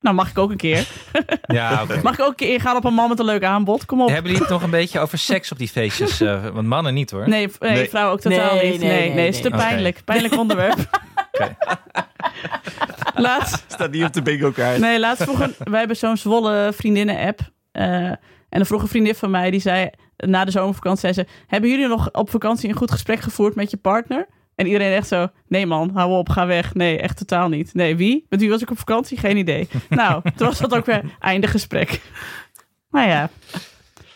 [0.00, 0.86] Nou, mag ik ook een keer.
[1.46, 2.00] Ja, oké.
[2.02, 3.84] Mag ik ook een keer ingaan op een man met een leuk aanbod?
[3.84, 4.08] Kom op.
[4.08, 6.20] Hebben jullie het nog een beetje over seks op die feestjes?
[6.30, 7.28] eh, want mannen niet hoor.
[7.28, 7.88] Nee, v- nee, Nee.
[7.88, 8.80] vrouwen ook totaal Nee, niet.
[8.80, 9.28] nee, Nee, nee, nee, nee.
[9.28, 10.04] is te pijnlijk.
[10.04, 10.78] Pijnlijk onderwerp.
[11.32, 11.56] Oké.
[13.14, 14.78] Laatst, Staat niet op de bingo kaart.
[14.78, 17.40] Nee, laatst vroeg een, wij hebben zo'n Zwolle vriendinnen-app.
[17.72, 18.18] Eh, en
[18.48, 19.90] dan vroeg een vriendin van mij, die zei
[20.26, 23.70] na de zomervakantie, zei ze, hebben jullie nog op vakantie een goed gesprek gevoerd met
[23.70, 24.26] je partner?
[24.54, 26.74] En iedereen echt zo, nee man, hou op, ga weg.
[26.74, 27.74] Nee, echt totaal niet.
[27.74, 28.26] Nee, wie?
[28.28, 29.18] Met wie was ik op vakantie?
[29.18, 29.68] Geen idee.
[29.88, 32.00] nou, toen was dat ook weer einde gesprek.
[32.90, 33.30] Nou ja,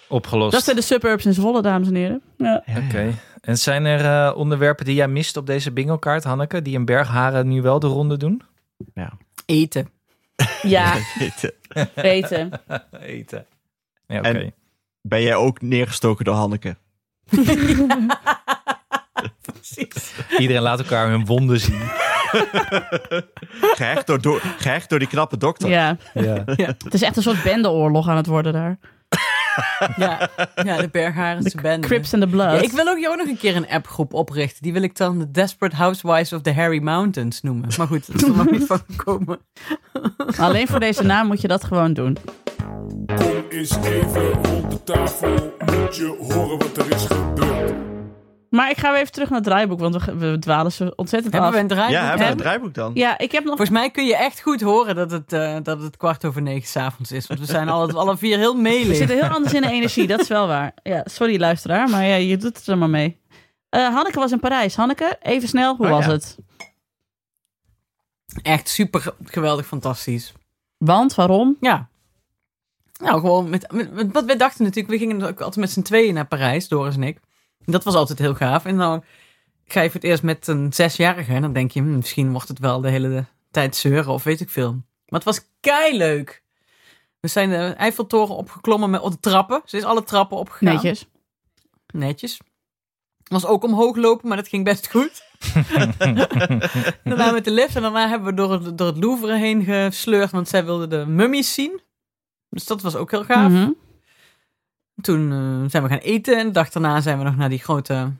[0.08, 0.52] Opgelost.
[0.52, 2.22] dat zijn de suburbs in Zwolle, dames en heren.
[2.36, 2.62] Ja.
[2.86, 3.12] Oké.
[3.40, 6.62] En zijn er eh, onderwerpen die jij mist op deze bingo-kaart, Hanneke?
[6.62, 8.42] Die in Bergharen nu wel de ronde doen?
[9.46, 9.90] Eten.
[10.62, 11.52] ja, eten.
[11.94, 13.46] Eten.
[14.08, 14.50] Ja, oké.
[15.08, 16.76] Ben jij ook neergestoken door Hanneke?
[19.42, 20.12] Precies.
[20.38, 21.80] Iedereen laat elkaar hun wonden zien.
[23.60, 25.68] Gehecht door, door, gehecht door die knappe dokter.
[25.68, 26.44] Ja, Ja.
[26.84, 28.78] het is echt een soort bendeoorlog aan het worden daar.
[29.96, 30.28] Ja,
[30.64, 31.86] ja de Bergharense bende.
[31.86, 32.50] Crips and the Blood.
[32.52, 34.62] Ja, ik wil ook jou nog een keer een appgroep oprichten.
[34.62, 37.68] Die wil ik dan de Desperate Housewives of the Harry Mountains noemen.
[37.78, 39.38] Maar goed, dat is er nog niet van gekomen.
[40.38, 42.16] Alleen voor deze naam moet je dat gewoon doen.
[43.16, 47.74] Kom eens even rond de tafel, moet je horen wat er is gebeurd.
[48.50, 51.32] Maar ik ga weer even terug naar het draaiboek, want we, we dwalen zo ontzettend
[51.32, 51.56] Hebben af.
[51.56, 51.96] we een draaiboek?
[51.96, 52.90] Ja, hebben we een draaiboek dan?
[52.94, 53.56] Ja, ik heb nog...
[53.56, 56.68] Volgens mij kun je echt goed horen dat het, eh, dat het kwart over negen
[56.68, 57.26] s'avonds is.
[57.26, 60.20] Want we zijn alle, alle vier heel We zitten heel anders in de energie, dat
[60.20, 60.74] is wel waar.
[60.82, 63.20] Ja, sorry luisteraar, maar ja, je doet het er maar mee.
[63.68, 64.76] Eh, Hanneke was in Parijs.
[64.76, 66.10] Hanneke, even snel, hoe Oh, was ja.
[66.10, 66.36] het?
[68.42, 70.32] Echt super geweldig fantastisch.
[70.78, 71.56] Want, waarom?
[71.60, 71.88] Ja.
[72.98, 74.92] Nou, gewoon met, met, met- wat wij dachten natuurlijk.
[74.92, 77.18] We gingen ook altijd met z'n tweeën naar Parijs, Doris en ik.
[77.64, 78.64] En dat was altijd heel gaaf.
[78.64, 79.04] En dan
[79.64, 81.32] ga je voor het eerst met een zesjarige.
[81.32, 84.40] En dan denk je, hm, misschien wordt het wel de hele tijd zeuren of weet
[84.40, 84.72] ik veel.
[84.72, 86.42] Maar het was kei leuk.
[87.20, 89.62] We zijn de Eiffeltoren opgeklommen met op de trappen.
[89.64, 90.74] Ze is alle trappen opgegaan.
[90.74, 91.06] Netjes.
[91.92, 92.40] Netjes.
[93.24, 95.22] Was ook omhoog lopen, maar dat ging best goed.
[97.04, 100.30] daarna met de lift en daarna hebben we door het, door het Louvre heen gesleurd,
[100.30, 101.80] want zij wilde de mummies zien.
[102.56, 103.50] Dus dat was ook heel gaaf.
[103.50, 103.70] Mhm.
[105.00, 107.58] Toen eh, zijn we gaan eten en de dag daarna zijn we nog naar die
[107.58, 108.12] grote,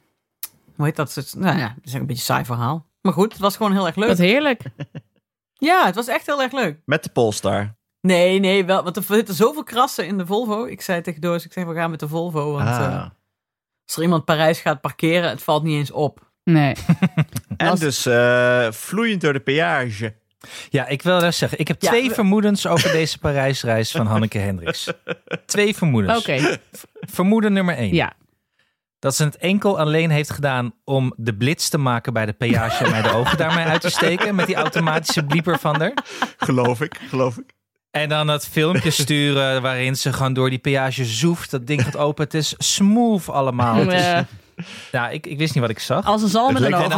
[0.76, 1.34] hoe heet dat?
[1.36, 2.86] Nou ja, dat is een beetje een saai verhaal.
[3.00, 4.08] Maar goed, het was gewoon heel erg leuk.
[4.08, 4.62] Wat heerlijk.
[5.58, 6.78] Ja, het was echt heel erg leuk.
[6.84, 7.74] Met de Polestar.
[8.00, 10.64] Nee, nee, wel, want er zitten zoveel krassen in de Volvo.
[10.64, 12.84] Ik zei tegen Doris, ik zeg, we gaan met de Volvo, want Ah.
[12.84, 13.02] eh,
[13.86, 16.30] als er iemand Parijs gaat parkeren, het valt niet eens op.
[16.44, 16.74] Nee.
[17.56, 20.14] en als- dus eh, vloeiend door de peage.
[20.68, 24.06] Ja, ik wil wel zeggen, ik heb Ja, twee we- vermoedens over deze Parijsreis van
[24.06, 24.88] Hanneke Hendricks.
[25.46, 26.18] Twee vermoedens.
[26.18, 26.58] Oké,
[27.00, 27.94] Vermoeden nummer één.
[27.94, 28.12] ja.
[28.98, 32.84] Dat ze het enkel alleen heeft gedaan om de blitz te maken bij de peage
[32.84, 34.34] en mij de ogen daarmee uit te steken.
[34.34, 35.92] Met die automatische blieper van haar.
[36.36, 37.54] Geloof ik, geloof ik.
[37.90, 41.50] En dan dat filmpje sturen waarin ze gewoon door die peage zoeft.
[41.50, 42.24] Dat ding gaat open.
[42.24, 43.74] Het is smooth allemaal.
[43.76, 44.06] Het is,
[44.92, 46.04] Ja, ik, ik wist niet wat ik zag.
[46.04, 46.88] als een zalm met een werk.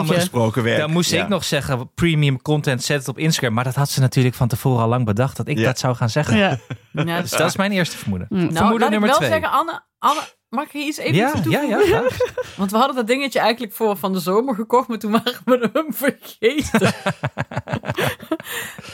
[0.81, 1.23] Dan moest Ja.
[1.23, 3.55] ik nog zeggen, premium content, zet het op Instagram.
[3.55, 5.65] Maar dat had ze natuurlijk van tevoren al lang bedacht, dat ik Ja.
[5.65, 6.37] dat zou gaan zeggen.
[6.37, 6.59] Ja.
[6.93, 8.27] Ja, Dus dat is mijn eerste vermoeden.
[8.31, 8.39] Mm.
[8.39, 9.41] Nou, Vermoeden laat nummer ik wel twee.
[9.41, 11.79] zeggen, Anne, Anne, mag ik hier iets even Ja, toe ja, ja.
[11.87, 12.17] graag.
[12.57, 15.71] Want we hadden dat dingetje eigenlijk voor van de zomer gekocht, maar toen waren we
[15.73, 16.93] hem vergeten.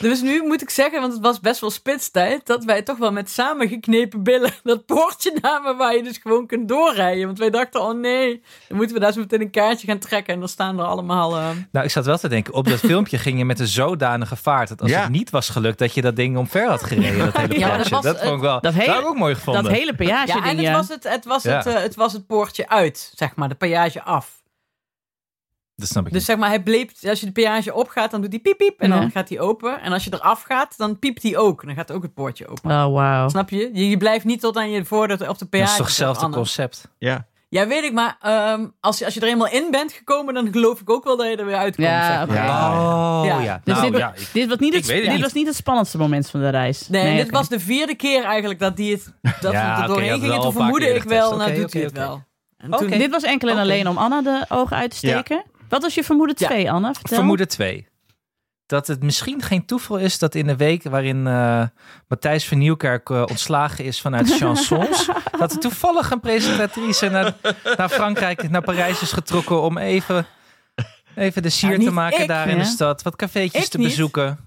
[0.00, 3.12] Dus nu moet ik zeggen, want het was best wel spitstijd, dat wij toch wel
[3.12, 7.26] met samengeknepen billen dat poortje namen waar je dus gewoon kunt doorrijden.
[7.26, 10.34] Want wij dachten, oh nee, dan moeten we daar zo meteen een kaartje gaan trekken
[10.34, 11.36] en dan staan er allemaal...
[11.36, 14.36] eh, Nou, ik zat wel te denken, op dat filmpje ging je met een zodanige
[14.36, 14.68] vaart.
[14.68, 15.00] Dat als Ja.
[15.02, 17.18] het niet was gelukt, dat je dat ding omver had gereden.
[17.18, 18.52] Dat hele Ja, dat was- dat vond ik wel.
[18.52, 19.62] dat Dat, hele- heb ik ook mooi gevonden.
[19.62, 20.72] Dat hele peage Ja, en het ja.
[20.72, 21.56] was het, het, was Ja.
[21.56, 24.42] het, eh, het was het poortje uit, zeg maar, de peage af.
[25.76, 26.28] Dat snap ik Dus niet.
[26.28, 28.88] zeg maar, hij bleep, als je de peage opgaat, dan doet hij piep piep en
[28.90, 29.00] Ja.
[29.00, 29.80] dan gaat hij open.
[29.80, 31.60] En als je eraf gaat, dan piept hij ook.
[31.60, 32.70] En dan gaat ook het poortje open.
[32.70, 33.28] Oh, wauw.
[33.28, 33.70] Snap je?
[33.72, 33.88] je?
[33.88, 35.64] je blijft niet tot aan je voordeur op de peage.
[35.64, 36.88] Dat is toch hetzelfde concept?
[36.98, 37.26] Ja.
[37.48, 40.52] Ja, weet ik, maar ehm, als, je, als je er eenmaal in bent gekomen, dan
[40.52, 41.86] geloof ik ook wel dat je er weer uitkomt.
[41.86, 42.36] Ja, zeg maar.
[42.36, 42.46] oké.
[42.46, 42.80] Ja.
[43.20, 43.40] Oh, Ja.
[43.40, 43.60] ja.
[43.64, 45.20] Dus Nou, dit, ja, ik- dit, was niet het, dit niet.
[45.20, 46.88] was niet het spannendste moment van de reis.
[46.88, 50.10] Nee, dit was de vierde keer eigenlijk dat die het dat Ja, we er doorheen
[50.12, 50.28] gingen.
[50.28, 51.46] wel Toen vermoedde ik wel, getest.
[51.48, 52.22] nou doet hij het wel.
[52.56, 55.42] En toen, Dit was enkel en alleen om Anna de ogen uit te steken.
[55.68, 56.46] Wat was je vermoeden Ja.
[56.46, 56.94] 2, Anne?
[56.94, 57.16] Vertel.
[57.16, 57.86] Vermoeden 2.
[58.66, 61.62] Dat het misschien geen toeval is dat in de week waarin eh,
[62.08, 67.34] Matthijs van Nieuwkerk eh, ontslagen is vanuit chansons, dat er toevallig een presentatrice naar,
[67.76, 70.26] naar Frankrijk, naar Parijs is getrokken om even,
[71.14, 72.62] even de sier Ja, te maken ik, daar in hè?
[72.62, 73.86] de stad, wat cafeetjes Ik te niet.
[73.86, 74.38] bezoeken.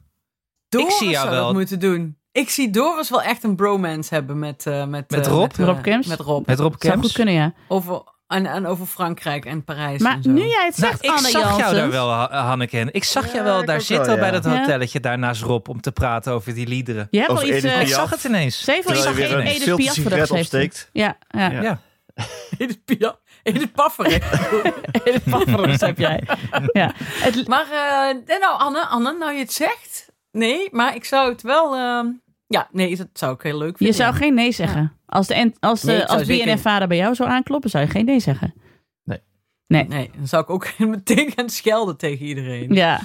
[0.70, 1.46] Doris ik zie jou zou wel.
[1.46, 2.18] dat moeten doen.
[2.32, 4.66] Ik zie Doris wel echt een bromance hebben met...
[4.66, 5.42] eh, met, Met Rob?
[5.58, 6.08] Met, Rob Kemps?
[6.08, 6.48] Met Rob.
[6.48, 7.54] Met Rob Zou goed kunnen, ja.
[7.68, 10.30] Over, en, en over Frankrijk en Parijs Maar en zo.
[10.30, 12.88] nu jij het Nou, zegt, ik Anne zag jou daar wel, Ha- Hanneke.
[12.92, 15.70] Ik zag Ja, jou wel ik daar zitten wel, bij dat hotelletje daar naast Rob
[15.70, 17.08] om te praten over die liederen.
[17.12, 17.64] Jij hebt Of wel iets...
[17.66, 18.64] Eh, Ik zag het ineens.
[18.64, 20.32] Ze heeft wel iets je een Edith Piaf sigaret gedacht.
[20.32, 20.90] opsteekt.
[20.94, 21.50] Ja, ja.
[21.52, 21.62] Ja.
[21.62, 21.80] Ja.
[22.58, 23.16] Edith Piaf.
[23.44, 24.24] Edith Pafferik.
[25.04, 26.24] Edith heb jij.
[26.72, 26.92] Ja.
[26.98, 30.06] Het, maar eh, nou Anne, Anne, nou je het zegt.
[30.32, 31.76] Nee, maar ik zou het wel...
[31.76, 32.06] ehm,
[32.48, 33.96] ja, nee, dat zou ik heel leuk je vinden.
[33.96, 34.94] zou geen nee zeggen.
[35.06, 38.06] Als, de, als, de, Nee, als zeker- BNF-vader bij jou zou aankloppen, zou je geen
[38.06, 38.54] nee zeggen.
[39.04, 39.22] Nee.
[39.68, 39.88] Nee.
[39.88, 42.74] Nee, dan zou ik ook meteen gaan schelden tegen iedereen.
[42.74, 43.02] Ja,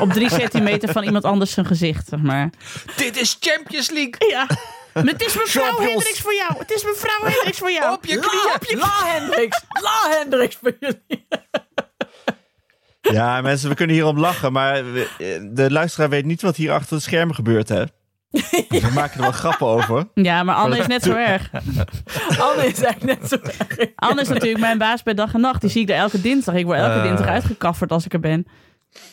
[0.00, 2.50] op drie centimeter van iemand anders zijn gezicht, zeg maar.
[2.96, 4.30] Dit is Champions League.
[4.30, 4.46] Ja.
[4.94, 5.92] Maar het is mevrouw Champions.
[5.92, 6.52] Hendricks voor jou.
[6.58, 7.94] Het is mevrouw Hendricks voor jou.
[7.94, 8.78] Op je La, knieën.
[8.78, 9.64] La Hendricks.
[9.82, 11.26] La Hendricks voor jullie.
[13.00, 14.82] Ja, mensen, we kunnen hierom lachen, maar
[15.52, 17.84] de luisteraar weet niet wat hier achter de schermen gebeurt, hè?
[18.68, 20.08] We maken er wel grappen over.
[20.14, 21.50] Ja, maar Anne is net zo erg.
[22.50, 23.90] Anne is echt net zo erg.
[23.94, 25.60] Anne is natuurlijk mijn baas bij dag en nacht.
[25.60, 26.54] Die zie ik daar elke dinsdag.
[26.54, 27.02] Ik word elke Eh.
[27.02, 28.46] dinsdag uitgekafferd als ik er ben.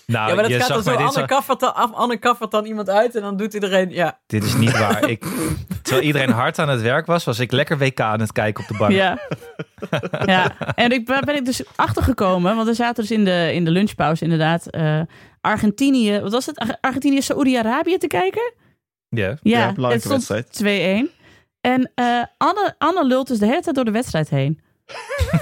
[0.06, 1.06] Nou, Ja, maar dat je gaat zag dan zo.
[1.20, 3.90] Anne kaffert, dan, af- Anne kaffert dan iemand uit en dan doet iedereen...
[3.90, 5.10] Ja, Dit is niet waar.
[5.10, 5.26] Ik,
[5.82, 8.70] terwijl iedereen hard aan het werk was, was ik lekker WK aan het kijken op
[8.70, 8.92] de bank.
[8.92, 9.18] Ja.
[10.26, 10.74] ja.
[10.76, 12.56] En ik ben ben ik dus achtergekomen.
[12.56, 14.68] Want we zaten dus in de, in de lunchpauze inderdaad.
[14.68, 15.00] eh,
[15.42, 16.60] Argentinië, wat was het?
[16.60, 18.54] Ar- Argentinië, Saoedi-Arabië te kijken?
[19.10, 19.28] Ja.
[19.28, 21.10] Ja, Ja, het belangrijke stond wedstrijd.
[21.12, 21.15] 2-1.
[21.62, 24.62] En eh, Anne, Anne lult dus de hele tijd door de wedstrijd heen.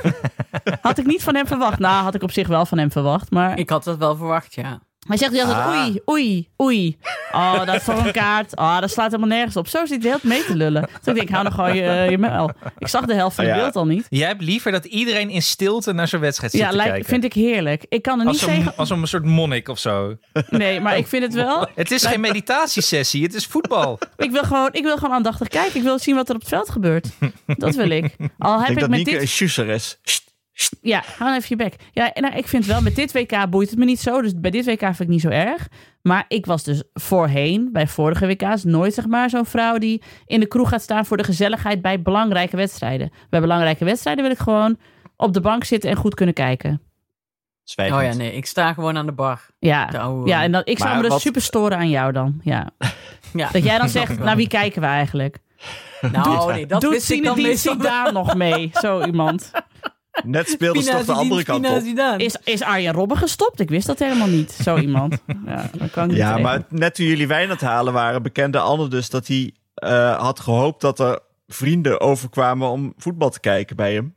[0.81, 1.79] had ik niet van hem verwacht.
[1.79, 3.31] Nou, had ik op zich wel van hem verwacht.
[3.31, 4.79] Maar ik had dat wel verwacht, ja.
[5.07, 5.67] Hij zegt altijd Ah.
[5.69, 6.97] oei, oei, oei.
[7.31, 8.57] Oh, dat is voor een kaart.
[8.57, 9.67] Oh, dat slaat helemaal nergens op.
[9.67, 10.81] Zo zit hij tijd mee te lullen.
[10.81, 12.51] Dus ik denk, hou nog gewoon je, je muil.
[12.77, 13.59] Ik zag de helft van het ja.
[13.61, 14.05] beeld al niet.
[14.09, 17.09] Jij hebt liever dat iedereen in stilte naar zo'n wedstrijd zit Ja, te lijkt, kijken.
[17.09, 17.85] vind ik heerlijk.
[17.89, 18.73] Ik kan er niet als, een, zeggen...
[18.77, 20.17] als een soort monnik of zo.
[20.49, 21.67] Nee, maar ik vind het wel...
[21.75, 23.99] Het is geen meditatiesessie, het is voetbal.
[24.17, 25.75] Ik wil, gewoon, ik wil gewoon aandachtig kijken.
[25.75, 27.07] Ik wil zien wat er op het veld gebeurt.
[27.45, 28.15] Dat wil ik.
[28.37, 29.21] Al Ik heb denk ik dat met Nieke dit...
[29.21, 29.99] een schusser is.
[30.81, 31.75] Ja, hou nou even je bek.
[31.91, 34.21] Ja, en nou, ik vind wel, met dit WK boeit het me niet zo.
[34.21, 35.67] Dus bij dit WK vind ik niet zo erg.
[36.01, 40.39] Maar ik was dus voorheen, bij vorige WK's, nooit zeg maar zo'n vrouw die in
[40.39, 43.11] de kroeg gaat staan voor de gezelligheid bij belangrijke wedstrijden.
[43.29, 44.77] Bij belangrijke wedstrijden wil ik gewoon
[45.17, 46.81] op de bank zitten en goed kunnen kijken.
[47.63, 47.99] Zwijgend.
[48.01, 49.41] Oh ja, nee, ik sta gewoon aan de bar.
[49.59, 51.89] De Ja, oude- ja en dan, ik zou Maar me dus wat- super storen aan
[51.89, 52.39] jou dan.
[52.43, 52.69] Ja.
[53.33, 53.49] Ja.
[53.51, 55.37] Dat jij dan zegt, naar wie kijken we eigenlijk?
[56.11, 58.71] Nou, nee, dat Doet wist ik dan Zidane nog mee?
[58.73, 59.51] Zo iemand.
[60.23, 61.83] Net speelde ze toch de andere kant op.
[62.17, 63.59] Is, is Arjen Robben gestopt?
[63.59, 64.51] Ik wist dat helemaal niet.
[64.51, 65.17] Zo iemand.
[65.45, 66.41] Ja, dat kan ik niet Ja, tegen.
[66.41, 70.17] maar net toen jullie wijn aan het halen waren, bekende Anne dus dat hij eh,
[70.21, 74.15] had gehoopt dat er vrienden overkwamen om voetbal te kijken bij hem.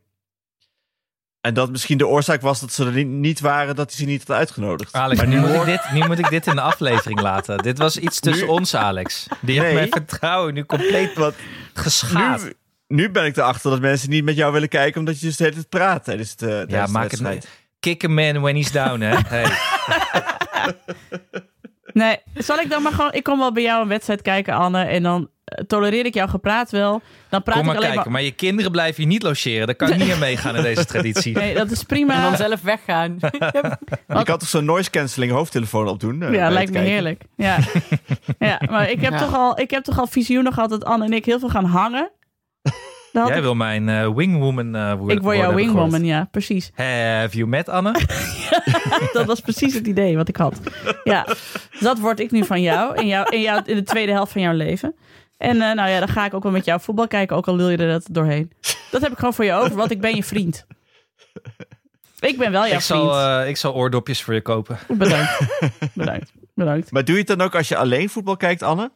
[1.40, 4.04] En dat misschien de oorzaak was dat ze er niet- niet waren, dat hij ze
[4.04, 4.92] niet had uitgenodigd.
[4.94, 7.58] Alex, maar nu moet, ik dit, nu moet ik dit in de aflevering laten.
[7.58, 9.26] Dit was iets tussen Nu- ons, Alex.
[9.40, 9.74] Die heeft Nee.
[9.74, 11.34] mijn vertrouwen nu compleet Want
[11.74, 12.42] geschaad.
[12.44, 12.54] nu,
[12.88, 15.42] nu ben ik erachter dat mensen niet met jou willen kijken omdat je dus de
[15.44, 17.48] hele tijd praat tijdens de, tijdens Ja, de maak het wedstrijd.
[17.80, 19.16] Kick a man when he's down, hè?
[19.28, 19.46] Hey.
[21.92, 23.12] Nee, zal ik dan maar gewoon...
[23.12, 24.82] Ik kom wel bij jou een wedstrijd kijken, Anne.
[24.84, 27.02] En dan eh, tolereer ik jouw gepraat wel.
[27.28, 28.12] Dan praat Kom maar ik alleen kijken.
[28.12, 29.66] Maar je kinderen blijven hier niet logeren.
[29.66, 31.34] Daar kan ik niet meer meegaan in deze traditie.
[31.34, 32.14] Nee, dat is prima.
[32.14, 33.16] En dan zelf weggaan.
[34.18, 36.22] Je kan toch zo'n noise cancelling hoofdtelefoon opdoen?
[36.22, 36.92] eh, bij Ja, het lijkt me kijken?
[36.92, 37.22] heerlijk.
[37.36, 37.58] Ja,
[38.38, 39.18] ja maar ik heb, Ja.
[39.18, 41.64] toch al, ik heb toch al visioenen gehad dat Anne en ik heel veel gaan
[41.64, 42.10] hangen.
[43.12, 45.16] Jij ik, wil mijn eh, wingwoman eh, worden.
[45.16, 46.70] ik word jouw wingwoman, ja, precies.
[46.74, 47.92] Have you met Anne?
[49.12, 50.60] Dat was precies het idee wat ik had.
[51.04, 51.26] Ja,
[51.80, 54.40] dat word ik nu van jou in, jou, in, jou, in de tweede helft van
[54.40, 54.94] jouw leven.
[55.36, 57.56] En eh, nou ja, dan ga ik ook wel met jou voetbal kijken, ook al
[57.56, 58.52] lul je er dat doorheen.
[58.90, 60.66] Dat heb ik gewoon voor je over, want ik ben je vriend.
[62.20, 63.42] Ik ben wel jouw ik, zal, vriend.
[63.42, 64.78] eh, ik zal oordopjes voor je kopen.
[64.88, 65.38] Bedankt.
[65.94, 66.32] Bedankt.
[66.54, 66.92] Bedankt.
[66.92, 68.90] Maar doe je het dan ook als je alleen voetbal kijkt, Anne?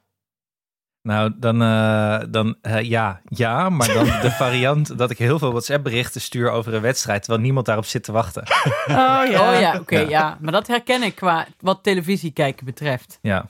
[1.02, 5.50] Nou, dan, eh, dan eh, ja, ja, maar dan de variant dat ik heel veel
[5.50, 8.42] WhatsApp-berichten stuur over een wedstrijd, terwijl niemand daarop zit te wachten.
[8.42, 8.94] Oh
[9.30, 9.54] ja.
[9.54, 10.08] Oh ja, oké, Ja.
[10.08, 10.38] ja.
[10.40, 13.18] Maar dat herken ik qua wat televisie kijken betreft.
[13.22, 13.46] Ja,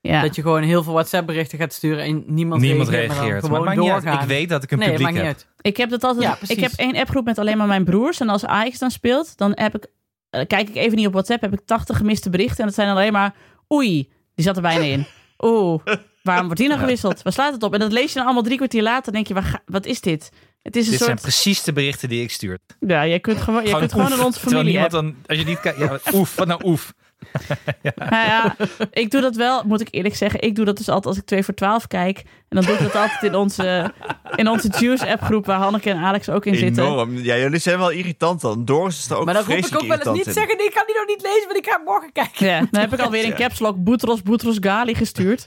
[0.00, 0.20] Ja.
[0.22, 3.18] Dat je gewoon heel veel WhatsApp-berichten gaat sturen en niemand, niemand reageert.
[3.18, 3.28] maar.
[3.30, 4.02] Maar Gewoon het maakt niet uit.
[4.02, 4.22] doorgaan.
[4.22, 5.34] Ik weet dat ik een nee, publiek maakt niet heb.
[5.36, 5.46] uit.
[5.60, 6.24] Ik heb dat altijd.
[6.40, 8.20] Ja, ik heb één appgroep met alleen maar mijn broers.
[8.20, 9.86] En als Ajax dan speelt, dan heb ik,
[10.30, 12.58] eh, kijk ik even niet op WhatsApp, heb ik 80 gemiste berichten.
[12.58, 13.34] En dat zijn alleen maar,
[13.72, 15.06] oei, die zat er bijna in.
[15.44, 15.80] Oeh,
[16.28, 17.22] waarom wordt die nou gewisseld?
[17.22, 17.72] Waar slaat het op?
[17.74, 19.12] En dat lees je dan allemaal drie kwartier later.
[19.12, 20.30] Dan denk je, ga- wat is dit?
[20.62, 22.58] Het is een Dit zijn precies de berichten die ik stuur.
[22.80, 24.88] Ja, je kunt gewoon, je kunt gewoon in onze familie.
[24.88, 26.92] dan, als je niet kijkt, ja, oef, wat nou oef.
[28.10, 28.56] Nou ja,
[28.90, 30.40] ik doe dat wel, moet ik eerlijk zeggen.
[30.40, 32.18] Ik doe dat dus altijd als ik 2 voor 12 kijk.
[32.18, 33.92] En dan doe ik dat altijd in onze,
[34.34, 36.84] in onze Juice appgroep, waar Hanneke en Alex ook in zitten.
[36.84, 37.16] Enorm.
[37.16, 38.64] Ja, jullie zijn wel irritant dan.
[38.64, 40.32] Doris is er ook Maar dan roep ik ook wel eens irritant niet in.
[40.32, 42.46] zeggen, nee, ik ga die nog niet lezen, want ik ga morgen kijken.
[42.46, 45.46] Ja, dan heb ik alweer in caps lock Boutros Boutros Gali gestuurd.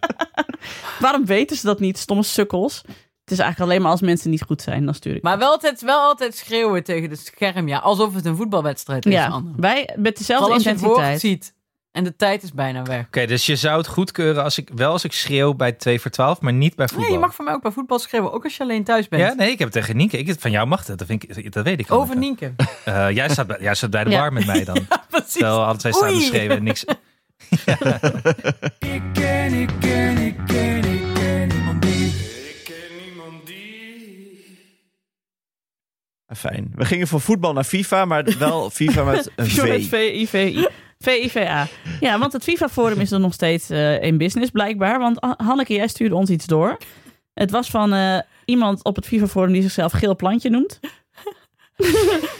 [1.00, 2.82] Waarom weten ze dat niet, stomme sukkels?
[3.30, 5.22] Het is eigenlijk alleen maar als mensen niet goed zijn, dan stuur ik.
[5.22, 7.78] Maar wel altijd, wel altijd schreeuwen tegen het scherm, ja.
[7.78, 9.50] Alsof het een voetbalwedstrijd is, ja, Anne.
[9.56, 11.20] wij met dezelfde Vooral als je het intensiteit.
[11.20, 11.54] ziet
[11.92, 13.06] en de tijd is bijna weg.
[13.06, 16.10] Oké, dus je zou het goedkeuren als ik, wel als ik schreeuw bij 2 voor
[16.10, 17.04] 12, maar niet bij voetbal.
[17.06, 19.22] Nee, je mag voor mij ook bij voetbal schreeuwen, ook als je alleen thuis bent.
[19.22, 20.18] Ja, nee, ik heb het tegen Nienke.
[20.18, 21.92] Ik, van jou mag het, dat, vind ik, dat weet ik.
[21.92, 22.44] Over Nienke.
[22.56, 22.72] Nienke.
[22.84, 24.20] Eh, jij, staat bij, jij staat bij de Ja.
[24.20, 24.86] bar met mij dan.
[25.10, 25.32] Precies.
[25.32, 26.84] Terwijl alle twee staan te schreeuwen en niks.
[28.78, 30.79] Ik ken, ik ken, ik ken
[36.36, 36.72] Fijn.
[36.74, 39.88] We gingen van voetbal naar FIFA, maar wel FIFA met een V.
[39.88, 40.66] VIVI.
[40.98, 41.66] VIVA.
[42.00, 44.98] Ja, want het FIFA-forum is er nog steeds eh, in business, blijkbaar.
[44.98, 46.76] Want Ha- Hanneke, jij stuurde ons iets door.
[47.34, 50.80] Het was van eh, iemand op het FIFA-forum die zichzelf Geel Plantje noemt.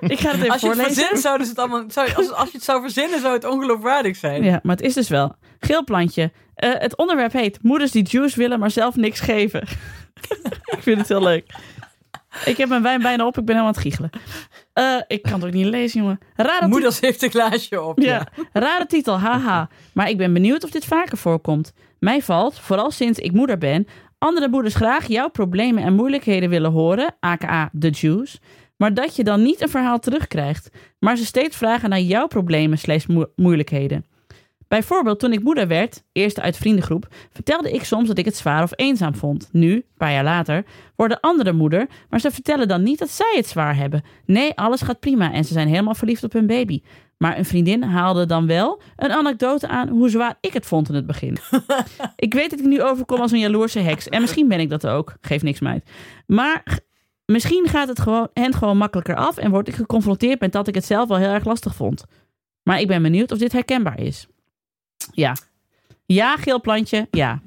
[0.00, 1.84] Ik ga het even Als je het zouden ze het allemaal...
[1.88, 4.44] Zou, als, als je het zou verzinnen, zou het ongeloofwaardig zijn.
[4.44, 5.34] Ja, maar het is dus wel.
[5.58, 6.32] Geel plantje.
[6.54, 9.60] Eh, het onderwerp heet Moeders die juice willen, maar zelf niks geven.
[10.76, 11.50] ik vind het heel leuk.
[12.44, 14.10] Ik heb mijn wijn bijna op, ik ben helemaal aan het giechelen.
[14.72, 16.18] Eh, ik kan het ook niet lezen, jongen.
[16.36, 17.98] Rare, Moeders heeft een glaasje op.
[18.00, 18.06] Ja.
[18.06, 19.68] ja, rare titel, haha.
[19.94, 21.72] Maar ik ben benieuwd of dit vaker voorkomt.
[21.98, 23.86] Mij valt, vooral sinds ik moeder ben,
[24.18, 28.38] andere moeders graag jouw problemen en moeilijkheden willen horen, aka de juice.
[28.76, 32.78] Maar dat je dan niet een verhaal terugkrijgt, maar ze steeds vragen naar jouw problemen
[32.78, 34.04] slash moe- moeilijkheden.
[34.72, 38.62] Bijvoorbeeld toen ik moeder werd, eerst uit vriendengroep, vertelde ik soms dat ik het zwaar
[38.62, 39.48] of eenzaam vond.
[39.50, 40.64] Nu, een paar jaar later,
[40.96, 44.02] worden anderen moeder, maar ze vertellen dan niet dat zij het zwaar hebben.
[44.24, 46.82] Nee, alles gaat prima en ze zijn helemaal verliefd op hun baby.
[47.18, 50.94] Maar een vriendin haalde dan wel een anekdote aan hoe zwaar ik het vond in
[50.94, 51.36] het begin.
[52.16, 54.08] ik weet dat ik nu overkom als een jaloerse heks.
[54.08, 55.14] En misschien ben ik dat ook.
[55.20, 55.90] Geef niks meid.
[56.26, 56.78] Maar
[57.26, 60.74] misschien gaat het gewoon, hen gewoon makkelijker af en word ik geconfronteerd met dat ik
[60.74, 62.04] het zelf wel heel erg lastig vond.
[62.62, 64.26] Maar ik ben benieuwd of dit herkenbaar is.
[65.12, 65.36] Ja.
[66.06, 67.08] Ja, geel plantje.
[67.10, 67.40] Ja.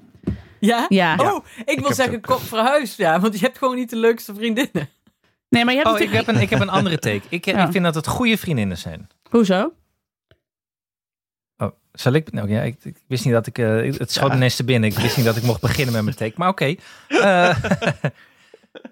[0.59, 0.85] Ja?
[0.89, 1.15] Ja.
[1.17, 2.95] Oh, ik wil zeggen, kop verhuis.
[2.95, 4.89] Ja, want je hebt gewoon niet de leukste vriendinnen.
[5.49, 7.21] Nee, maar je hebt Oh, ik heb een, ik heb een andere take.
[7.29, 7.65] Ik, Ja.
[7.65, 9.07] ik vind dat het goede vriendinnen zijn.
[9.29, 9.73] Hoezo?
[11.57, 12.31] Oh, zal ik?
[12.31, 13.57] Nou ja, ik, ik wist niet dat ik.
[13.57, 14.35] eh, het schoot Ja.
[14.35, 14.89] ineens te binnen.
[14.89, 16.33] Ik wist niet dat ik mocht beginnen met mijn take.
[16.35, 16.75] Maar oké.
[17.07, 17.57] Eh,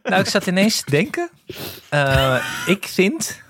[0.04, 1.30] nou, ik zat ineens te denken.
[1.90, 3.42] Eh, ik vind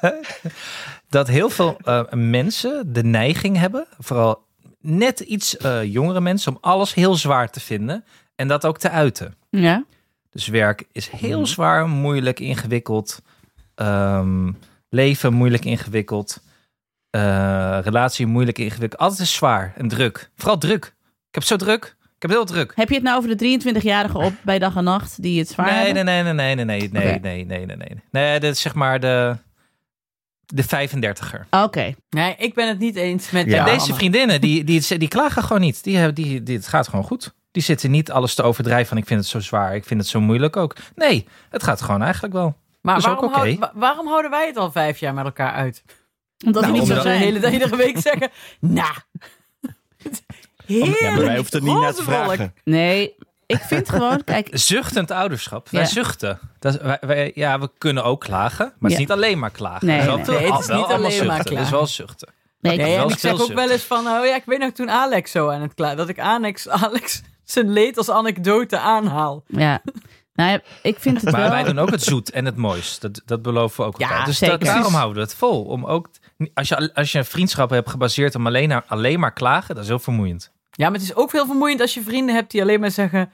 [1.14, 4.46] dat heel veel eh, mensen de neiging hebben, vooral
[4.80, 8.04] net iets eh, jongere mensen, om alles heel zwaar te vinden
[8.34, 9.34] en dat ook te uiten.
[9.50, 9.84] Ja.
[10.30, 13.22] Dus werk is heel zwaar, moeilijk, ingewikkeld.
[13.74, 14.52] Ehm,
[14.88, 16.42] leven moeilijk, ingewikkeld.
[17.10, 19.00] Eh, relatie moeilijk, ingewikkeld.
[19.00, 20.30] Alles is zwaar en druk.
[20.36, 20.84] Vooral druk.
[21.28, 21.96] Ik heb zo druk.
[22.00, 22.72] Ik heb heel druk.
[22.74, 25.72] Heb je het nou over de 23-jarige op bij dag en nacht die het zwaar
[25.72, 27.18] Nee, nee, nee, nee, nee, nee, nee, Oké.
[27.18, 28.02] nee, nee, nee, nee.
[28.10, 29.36] Nee, dat is zeg maar de,
[30.46, 31.48] de 35er.
[31.50, 31.94] Oké.
[32.10, 33.64] Nee, ik ben het niet eens met Ja.
[33.64, 35.84] Deze vriendinnen, die, die, die klagen gewoon niet.
[35.84, 37.34] Die, hebben- die, die, het gaat gewoon goed.
[37.50, 40.08] Die zitten niet alles te overdrijven van ik vind het zo zwaar, ik vind het
[40.08, 40.74] zo moeilijk ook.
[40.94, 42.56] Nee, het gaat gewoon eigenlijk wel.
[42.80, 45.82] Maar waarom, houd- waarom houden wij het al vijf jaar met elkaar uit?
[46.46, 47.18] Omdat Nou, we niet zo de zijn.
[47.18, 48.30] hele dag iedere week zeggen,
[48.60, 48.92] nou,
[50.66, 52.54] heerlijk, Ja, maar wij hoeven er niet naar te vragen.
[52.64, 53.14] Nee,
[53.46, 55.68] ik vind gewoon, kijk, Zuchtend ouderschap.
[55.70, 55.86] Wij Ja.
[55.86, 56.38] zuchten.
[56.58, 58.88] Dat, is- wij, wij- ja, we kunnen ook klagen, maar het Ja.
[58.88, 59.86] is niet alleen maar klagen.
[59.86, 60.24] Nee, het is wel nee.
[60.24, 61.34] veel- Nee, het is wel niet alleen maar zuchten.
[61.36, 61.72] Het is klagen.
[61.72, 62.32] wel zuchten.
[62.60, 64.72] nee, Nee, wel en ik zeg ook wel eens van, oh ja, ik weet nog
[64.72, 69.44] toen Alex zo aan het klaar, dat ik Alex, Alex zijn leed als anekdote aanhaal.
[69.46, 69.82] Ja.
[70.34, 71.50] Nou, ja, ik vind het Maar wel...
[71.50, 72.98] wij doen ook het zoet en het moois.
[72.98, 74.24] Dat, dat beloven we ook Ja, elkaar.
[74.24, 74.58] Dus zeker.
[74.58, 75.64] da- daarom houden we het vol.
[75.64, 76.08] Om ook,
[76.54, 79.88] als, je, als je een vriendschap hebt gebaseerd om alleen, alleen maar klagen, dat is
[79.90, 80.52] heel vermoeiend.
[80.76, 83.32] Ja, maar het is ook heel vermoeiend als je vrienden hebt die alleen maar zeggen...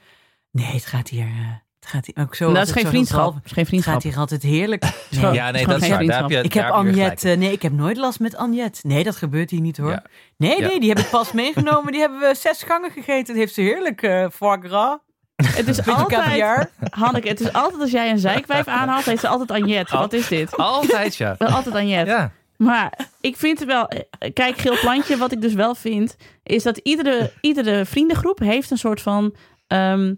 [0.51, 1.25] Nee, het gaat hier...
[1.25, 2.53] eh, het gaat hier ook zo.
[2.53, 3.27] dat is geen vriendschap.
[3.33, 4.01] is geen Het gaat vriendschap.
[4.01, 4.83] hier altijd heerlijk.
[5.09, 5.31] Nee.
[5.33, 6.05] Ja, nee, dat is geen waar.
[6.05, 7.23] Daar heb je, Ik heb Anjet.
[7.23, 8.79] eh, nee, ik heb nooit last met Anjet.
[8.83, 9.89] Nee, dat gebeurt hier niet hoor.
[9.91, 10.03] Ja.
[10.37, 10.67] Nee, Ja.
[10.67, 11.91] nee, die heb ik pas meegenomen.
[11.91, 13.25] Die hebben we zes gangen gegeten.
[13.25, 14.01] Dat heeft ze heerlijk.
[14.01, 14.97] eh foie gras,
[15.35, 16.69] Het is altijd...
[16.89, 19.89] Hanneke, het is altijd als jij een zeikwijf aanhaalt, heeft ze altijd Anjet.
[19.91, 20.57] Wat is dit?
[20.57, 21.35] Altijd, ja.
[21.37, 22.07] Wel altijd Anjet.
[22.07, 22.31] Ja,
[22.63, 23.87] Maar ik vind het wel...
[23.87, 26.15] eh, Kijk, Geel Plantje, wat ik dus wel vind...
[26.43, 29.35] is dat iedere, iedere vriendengroep heeft een soort van...
[29.67, 30.13] ehm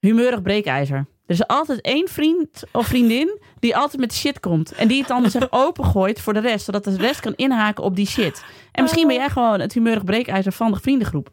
[0.00, 0.96] humeurig breekijzer.
[0.96, 4.72] Er is altijd één vriend of vriendin die altijd met shit komt.
[4.72, 6.64] En die het dan zeg opengooit voor de rest.
[6.64, 8.44] Zodat de rest kan inhaken op die shit.
[8.72, 11.28] En misschien ben jij gewoon het humeurig breekijzer van de vriendengroep.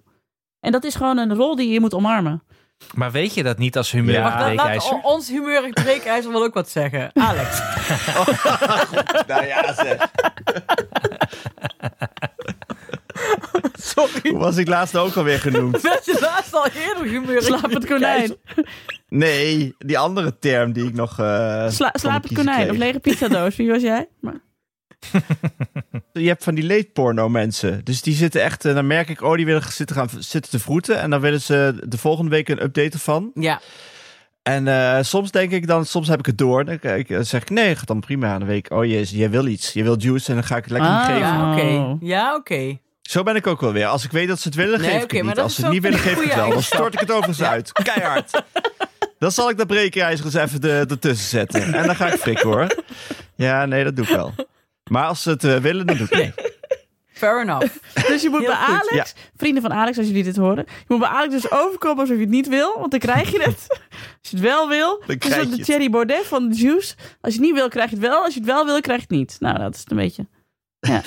[0.60, 2.44] En dat is gewoon een rol die je moet omarmen.
[2.96, 4.44] Maar weet je dat niet als humeur Ja.
[4.44, 5.00] Breekijzer?
[5.02, 7.10] ons humeurig breekijzer wil ook wat zeggen.
[7.14, 7.60] Alex.
[9.28, 9.98] Nou ja, zeg.
[13.74, 14.30] Sorry.
[14.30, 15.82] Hoe was ik laatst ook alweer genoemd?
[15.82, 18.36] Werd je laatst al eerder humeurig Slaap het konijn.
[19.10, 21.20] Nee, die andere term die ik nog...
[21.20, 21.26] eh,
[21.70, 23.56] Sla, van slaap het konijn of lege pizzadoos.
[23.56, 24.08] Wie was jij?
[24.20, 24.40] Maar,
[26.14, 27.82] Je hebt van die leedporno mensen.
[27.84, 28.66] Dus die zitten echt...
[28.66, 31.00] eh, Dan merk ik, oh, die willen zitten, gaan, zitten te vroeten.
[31.00, 33.32] En dan willen ze de volgende week een update ervan.
[33.34, 33.62] Ja.
[34.44, 36.66] En eh, soms denk ik dan, soms heb ik het door.
[36.66, 36.80] Dan,
[37.26, 38.72] zeg ik, nee, gaat dan prima aan de week.
[38.72, 39.74] Oh jezus, jij wil iets.
[39.74, 41.06] Je wil juice en dan ga ik het lekker niet Ah.
[41.06, 41.20] geven.
[41.22, 41.62] Ja, oké.
[41.62, 41.96] Oh.
[42.02, 42.78] Ja, oké.
[43.02, 43.86] Zo ben ik ook wel weer.
[43.86, 45.40] Als ik weet dat ze het willen, Nee, geef ik het niet.
[45.40, 46.50] Als ze het niet willen, geef ik het wel.
[46.50, 47.72] Dan stort ik het overigens uit.
[47.72, 48.32] Keihard.
[49.20, 51.74] Dan zal ik dat breekijzer eens even de- ertussen zetten.
[51.74, 52.68] En dan ga ik frikken hoor.
[53.36, 54.34] Ja, nee, dat doe ik wel.
[54.90, 56.52] Maar als ze het eh, willen, dan doe ik het niet.
[57.14, 57.76] Fair enough.
[58.08, 60.86] Dus je moet Heel bij goed, Alex, vrienden van Alex, als jullie dit horen, je
[60.88, 63.68] moet bij Alex dus overkomen alsof je het niet wil, want dan krijg je het.
[64.22, 65.64] Als je het wel wil, Dan dus krijg dat je de.
[65.64, 66.96] Thierry Baudet van de Juice.
[67.22, 68.24] Als je het niet wil, krijg je het wel.
[68.24, 69.36] Als je het wel wil, krijg je het niet.
[69.40, 70.28] Nou, dat is het een beetje.
[70.80, 71.02] Ja.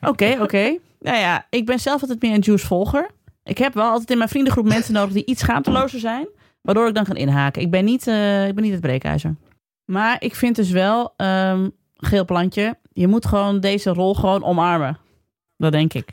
[0.10, 0.78] Oké, oké.
[1.00, 3.10] Nou ja, ik ben zelf altijd meer een Juice-volger.
[3.44, 6.28] Ik heb wel altijd in mijn vriendengroep mensen nodig die iets schaamtelozer zijn,
[6.62, 7.62] waardoor ik dan kan inhaken.
[7.62, 9.36] Ik ben niet, eh, ik ben niet het breekijzer.
[9.84, 11.68] Maar ik vind dus wel, ehm,
[12.00, 14.98] geel plantje, je moet gewoon deze rol gewoon omarmen.
[15.56, 16.10] Dat denk ik.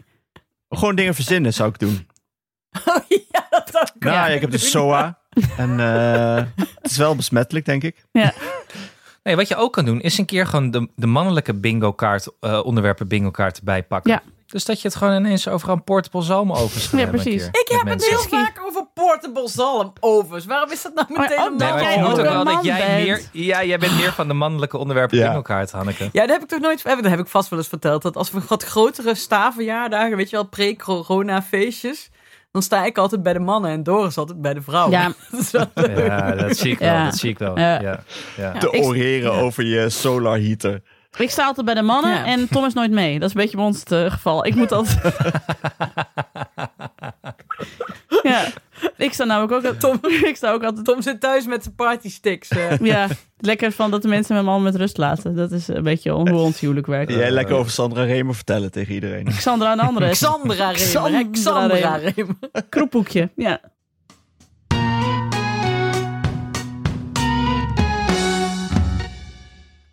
[0.70, 2.08] Gewoon dingen verzinnen zou ik doen.
[2.86, 4.04] Oh ja, dat ook.
[4.04, 5.20] Nou, ja, ik heb de SOA.
[5.58, 8.06] En eh, het is wel besmettelijk, denk ik.
[9.24, 12.28] Nee, wat je ook kan doen, is een keer gewoon de, de mannelijke bingo kaart,
[12.40, 14.12] eh, onderwerpen bingo kaart erbij pakken.
[14.12, 14.22] Ja.
[14.48, 17.46] Dus dat je het gewoon ineens over een portable zalmovens gaat Ja, precies.
[17.48, 20.46] Ik heb het heel vaak over portable zalmovens.
[20.46, 22.64] Waarom is dat nou Maar meteen ook een dat Nee, maar jij ook wel dat
[22.64, 23.04] jij bent.
[23.06, 25.26] meer, ja, jij bent meer van de mannelijke onderwerpen Ja.
[25.28, 26.10] bingo kaart, Hanneke.
[26.12, 26.84] Ja, dat heb ik toch nooit...
[26.84, 28.02] Dat heb ik vast wel eens verteld.
[28.02, 32.10] Dat als we wat grotere staverjaardagen, weet je wel, pre-corona feestjes...
[32.52, 34.92] Dan sta ik altijd bij de mannen en Doris altijd bij de vrouwen.
[34.92, 35.14] Ja.
[35.96, 36.88] Ja, dat zie ik wel.
[36.90, 37.04] Ja.
[37.04, 37.60] Dat zie ik wel.
[37.60, 38.04] Ja.
[38.38, 38.52] Ja.
[38.52, 40.82] Te oreren over je solar heater.
[41.18, 42.26] Ik sta altijd bij de mannen Ja.
[42.26, 43.20] en Tom is nooit mee.
[43.20, 44.46] Dat is een beetje bij ons het eh, geval.
[44.46, 45.00] Ik moet altijd...
[48.24, 48.46] ja,
[48.98, 49.80] ik sta namelijk ook altijd...
[50.02, 50.86] Tom, ik sta ook altijd...
[50.86, 52.48] Tom zit thuis met zijn partysticks.
[52.50, 52.78] eh.
[52.94, 53.08] Ja,
[53.38, 55.36] lekker van dat de mensen mijn man met rust laten.
[55.36, 57.12] Dat is een beetje hoe ons huwelijk werkt.
[57.12, 59.26] Jij lekker over Sandra Remer vertellen tegen iedereen.
[59.26, 60.10] Xandra en andere.
[60.10, 60.78] Xandra Remer.
[60.78, 60.92] hè?
[60.92, 62.14] Xandra Xandra Remer.
[62.16, 62.36] Remer.
[62.70, 63.60] Kroephoekje, ja.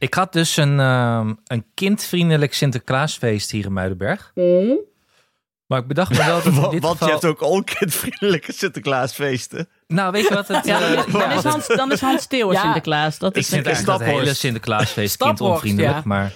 [0.04, 4.32] Ik had dus een, ehm, een kindvriendelijk Sinterklaasfeest hier in Muidenberg.
[5.66, 7.06] Maar ik bedacht me wel dat in dit want geval...
[7.06, 9.68] je hebt ook onkindvriendelijke Sinterklaasfeesten.
[9.86, 10.64] Nou, weet je wat het...
[10.74, 12.60] Ja, eh, dan, is Hans, dan is Hans Ja.
[12.60, 13.18] Sinterklaas.
[13.18, 14.04] Dat is dat Staphorst.
[14.04, 15.94] hele Sinterklaasfeest kindonvriendelijk.
[15.94, 16.02] ja.
[16.04, 16.32] Maar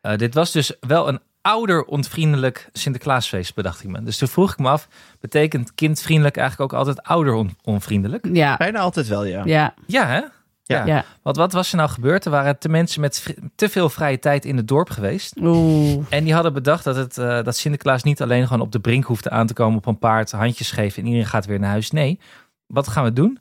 [0.00, 4.02] eh, dit was dus wel een ouder-onvriendelijk Sinterklaasfeest, bedacht ik me.
[4.02, 4.88] Dus toen vroeg ik me af,
[5.20, 8.28] betekent kindvriendelijk eigenlijk ook altijd ouder-onvriendelijk?
[8.32, 9.42] Ja, Bijna altijd wel, ja.
[9.44, 10.20] ja, Ja, hè?
[10.64, 10.86] Ja.
[10.86, 11.04] ja.
[11.22, 12.24] Want wat was er nou gebeurd?
[12.24, 15.36] Er waren te mensen met te veel vrije tijd in het dorp geweest.
[15.40, 16.04] Oeh.
[16.08, 19.04] En die hadden bedacht dat, het, eh, dat Sinterklaas niet alleen gewoon op de brink
[19.04, 21.90] hoefde aan te komen op een paard, handjes geven en iedereen gaat weer naar huis.
[21.90, 22.20] Nee,
[22.66, 23.38] wat gaan we doen?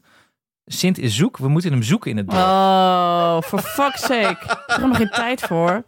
[0.66, 2.42] Sint is zoek, we moeten hem zoeken in het dorp.
[2.42, 4.38] Oh, for fuck's sake.
[4.68, 5.84] Er helemaal geen tijd voor.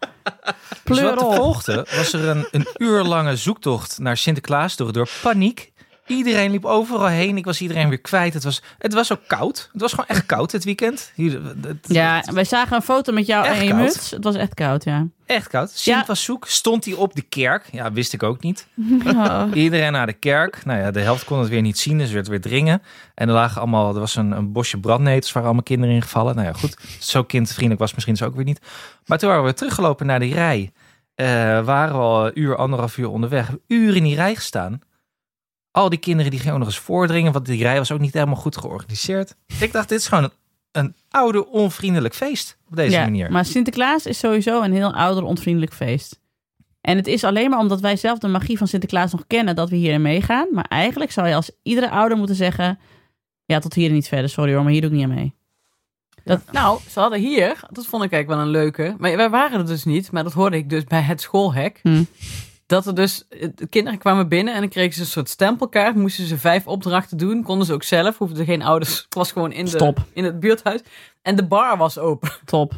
[0.83, 1.35] Dus wat er op.
[1.35, 5.09] volgde, was er een, een uur lange zoektocht naar Sinterklaas door het dorp.
[5.21, 5.72] Paniek.
[6.07, 7.37] Iedereen liep overal heen.
[7.37, 8.33] Ik was iedereen weer kwijt.
[8.33, 9.69] Het was, het was ook koud.
[9.71, 11.11] Het was gewoon echt koud dit weekend.
[11.15, 13.81] Hier, het- Ja, het- wij zagen een foto met jou en je koud.
[13.81, 14.11] muts.
[14.11, 15.07] Het was echt koud, ja.
[15.25, 15.69] echt koud.
[15.71, 16.03] Sint Ja.
[16.07, 16.47] was zoek.
[16.47, 17.69] Stond hij op de kerk?
[17.71, 18.67] Ja, wist ik ook niet.
[19.05, 19.43] Oh.
[19.53, 20.65] Iedereen naar de kerk.
[20.65, 22.81] Nou ja, de helft kon het weer niet zien, dus werd weer dringen.
[23.15, 26.35] En er lagen allemaal, er was een, een bosje brandnetels waar allemaal kinderen in gevallen.
[26.35, 26.77] Nou ja, goed.
[26.99, 28.59] Zo kindvriendelijk was misschien dus ook weer niet.
[29.05, 30.71] Maar toen waren we teruggelopen naar die rij.
[31.15, 31.25] Eh,
[31.65, 33.49] waren we al een uur, anderhalf uur onderweg.
[33.67, 34.81] Uren in die rij gestaan.
[35.73, 38.13] Al die kinderen die gingen ook nog eens voordringen, want die rij was ook niet
[38.13, 39.35] helemaal goed georganiseerd.
[39.59, 40.31] Ik dacht, dit is gewoon een,
[40.71, 43.31] een oude, onvriendelijk feest op deze ja, manier.
[43.31, 46.19] Maar Sinterklaas is sowieso een heel ouder-onvriendelijk feest.
[46.81, 49.69] En het is alleen maar omdat wij zelf de magie van Sinterklaas nog kennen dat
[49.69, 50.47] we hierin meegaan.
[50.51, 52.79] Maar eigenlijk zou je als iedere ouder moeten zeggen:
[53.45, 55.33] Ja, tot hier en niet verder, sorry hoor, maar hier doe ik niet aan mee.
[56.51, 58.95] Nou, ze hadden hier, dat vond ik eigenlijk wel een leuke.
[58.97, 61.79] Maar wij waren er dus niet, maar dat hoorde ik dus bij het schoolhek.
[61.81, 62.03] Hm.
[62.73, 65.95] Dat er dus, eh, de kinderen kwamen binnen en dan kregen ze een soort stempelkaart.
[65.95, 67.43] Moesten ze vijf opdrachten doen.
[67.43, 68.97] Konden ze ook zelf, hoefden geen ouders.
[68.97, 69.97] Het was gewoon in, de, Stop.
[70.13, 70.81] in het buurthuis.
[71.21, 72.31] En de bar was open.
[72.45, 72.73] Top.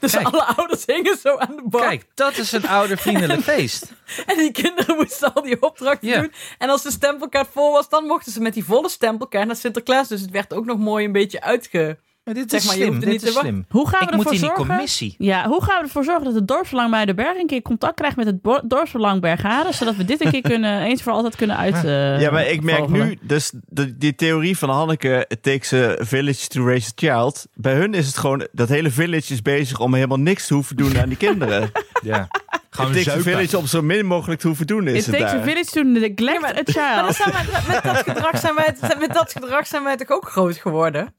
[0.00, 0.26] Dus Kijk.
[0.26, 1.80] alle ouders hingen zo aan de bar.
[1.80, 3.92] Kijk, dat is een oudervriendelijk feest.
[4.26, 6.32] En die kinderen moesten al die opdrachten doen.
[6.58, 10.08] En als de stempelkaart vol was, dan mochten ze met die volle stempelkaart naar Sinterklaas.
[10.08, 11.98] Dus het werd ook nog mooi een beetje uitge...
[12.26, 13.64] Maar dit Zeg is maar, je slim, dit niet is te slim.
[13.68, 14.66] Hoe gaan we Ik moet ervoor in die zorgen?
[14.66, 15.14] commissie.
[15.18, 18.26] Ja, hoe gaan we ervoor zorgen dat het dorpsbelang Muidenberg een keer contact krijgt met
[18.26, 21.74] het dorpsbelang Bergharen, zodat we dit een keer kunnen, eens voor altijd kunnen uit.
[21.84, 23.06] eh, ja, maar ik merk vogelen.
[23.06, 27.46] nu, dus de, die theorie van Hanneke, it takes a village to raise a child.
[27.54, 30.76] Bij hun is het gewoon, dat hele village is bezig om helemaal niks te hoeven
[30.76, 31.70] doen aan die kinderen.
[32.02, 32.28] Ja.
[32.48, 33.32] Het Gewoon takes a zuipen.
[33.32, 35.44] village om zo min mogelijk te hoeven doen, is It het takes a daar.
[35.44, 36.50] village to neglect a
[37.02, 37.16] Maar child.
[37.32, 41.14] wij- met, dat gedrag zijn wij, met dat gedrag zijn wij toch ook groot geworden?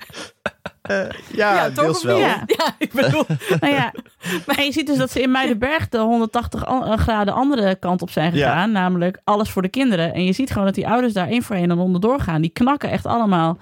[1.34, 2.18] Ja, toch deels wel.
[2.20, 2.44] Ja.
[2.46, 3.24] Ja, ik bedoel...
[3.60, 3.94] Nou ja,
[4.46, 8.10] en je ziet dus dat ze in Muidenberg de 180 an- graden andere kant op
[8.10, 8.50] zijn Ja.
[8.50, 8.72] gegaan.
[8.72, 10.14] Namelijk alles voor de kinderen.
[10.14, 12.42] En je ziet gewoon dat die ouders daar één voor één onderdoor gaan.
[12.42, 13.58] Die knakken echt allemaal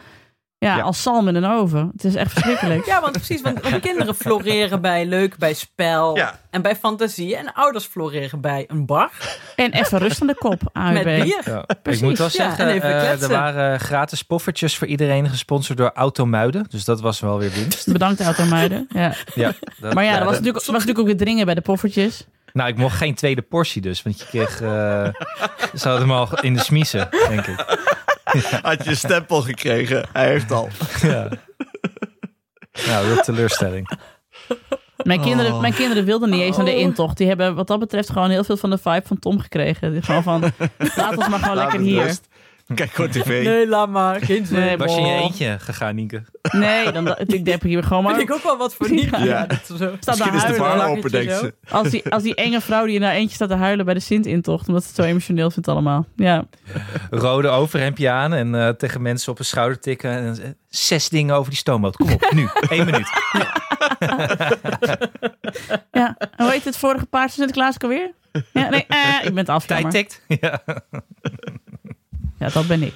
[0.58, 0.82] ja, Ja.
[0.84, 1.90] als zalm in een oven.
[1.92, 2.86] Het is echt verschrikkelijk.
[2.96, 6.40] Ja, want precies, want, want kinderen floreren bij leuk, bij spel Ja.
[6.50, 7.36] en bij fantasie.
[7.36, 9.10] En ouders floreren bij een bar
[9.56, 10.94] En even rust aan de kop, AUB.
[10.94, 11.42] met bier.
[11.46, 16.66] Ja, ik moet wel zeggen, eh, er waren gratis poffertjes voor iedereen gesponsord door Automuiden.
[16.70, 17.92] Dus dat was wel weer winst.
[17.94, 18.86] Bedankt, Automuiden.
[18.90, 19.14] Ja.
[19.36, 21.56] Ja, dat- Maar ja, ja, dat was, dat- natuurlijk, was natuurlijk ook weer dringen bij
[21.56, 22.26] de poffertjes.
[22.54, 24.62] Nou, ik mocht geen tweede portie dus, want je kreeg...
[24.62, 25.08] eh
[25.76, 27.78] ze hadden hem al in de smiezen, denk ik.
[28.62, 30.08] Had je een stempel gekregen?
[30.14, 30.70] Hij heeft al.
[31.02, 31.30] Ja.
[32.88, 33.90] Nou, wat teleurstelling.
[35.04, 35.62] Mijn, kinderen, Oh.
[35.62, 36.78] mijn kinderen wilden niet eens aan de Oh.
[36.80, 37.18] intocht.
[37.18, 39.92] Die hebben wat dat betreft gewoon heel veel van de vibe van Tom gekregen.
[39.92, 40.42] Die Gewoon van,
[40.96, 42.04] laat ons maar gewoon Laat lekker hier.
[42.04, 42.28] rust.
[42.76, 43.44] Kijk gewoon tv.
[43.44, 44.22] Nee, laat maar.
[44.22, 44.60] Geen zin.
[44.60, 45.22] Nee, Was je in je boh.
[45.24, 46.24] eentje gegaan, Nienke?
[46.52, 48.24] Nee, dan, da- ik denk hier gewoon Vind maar...
[48.28, 49.10] ik ook wel wat voor niet.
[49.10, 49.24] Ja.
[49.24, 49.46] Ja.
[49.46, 49.76] dat zo.
[49.76, 51.54] Staat daar Misschien is de open, denkt ze.
[51.70, 54.00] Als die, als die enge vrouw die in haar eentje staat te huilen bij de
[54.00, 54.68] Sint-intocht.
[54.68, 56.06] Omdat ze het zo emotioneel vindt allemaal.
[56.16, 56.46] Ja.
[57.10, 60.12] Rode overhemdje aan en eh, tegen mensen op een schouder tikken.
[60.12, 61.96] En, eh, zes dingen over die stoomboot.
[61.96, 62.48] Kom op, nu.
[62.70, 63.10] Eén minuut.
[65.92, 66.16] ja.
[66.18, 68.12] En hoe heet het vorige paard van Sinterklaas ook alweer?
[68.54, 69.92] Ja, nee, eh, ik ben het Tijd afkammer.
[69.92, 70.22] tikt.
[70.28, 70.64] Ja.
[72.46, 72.94] Ja, dat ben ik.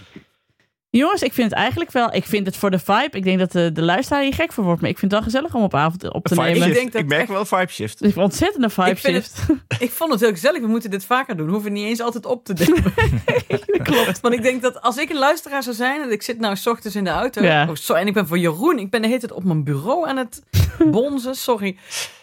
[0.91, 2.13] Jongens, ik vind het eigenlijk wel...
[2.13, 3.09] Ik vind het voor de vibe...
[3.17, 4.81] Ik denk dat de, de luisteraar hier gek voor wordt.
[4.81, 6.61] Maar ik vind het wel gezellig om op avond op te Vibe nemen.
[6.61, 6.75] shift.
[6.79, 7.99] denk dat ik merk echt- wel vibe shift.
[7.99, 9.41] Dus een ontzettende vibe Ik shift.
[9.79, 10.61] Ik vond het heel gezellig.
[10.61, 11.45] We moeten dit vaker doen.
[11.45, 12.93] We hoeven niet eens altijd op te nemen.
[13.89, 14.19] Klopt.
[14.19, 16.01] Want ik denk dat als ik een luisteraar zou zijn...
[16.01, 17.41] en ik zit nou s ochtends in de auto...
[17.43, 17.67] Ja.
[17.69, 18.79] Oh, sorry, en ik ben voor Jeroen.
[18.79, 20.43] Ik ben de hele tijd op mijn bureau aan het
[20.91, 21.35] bonzen.
[21.35, 21.77] Sorry.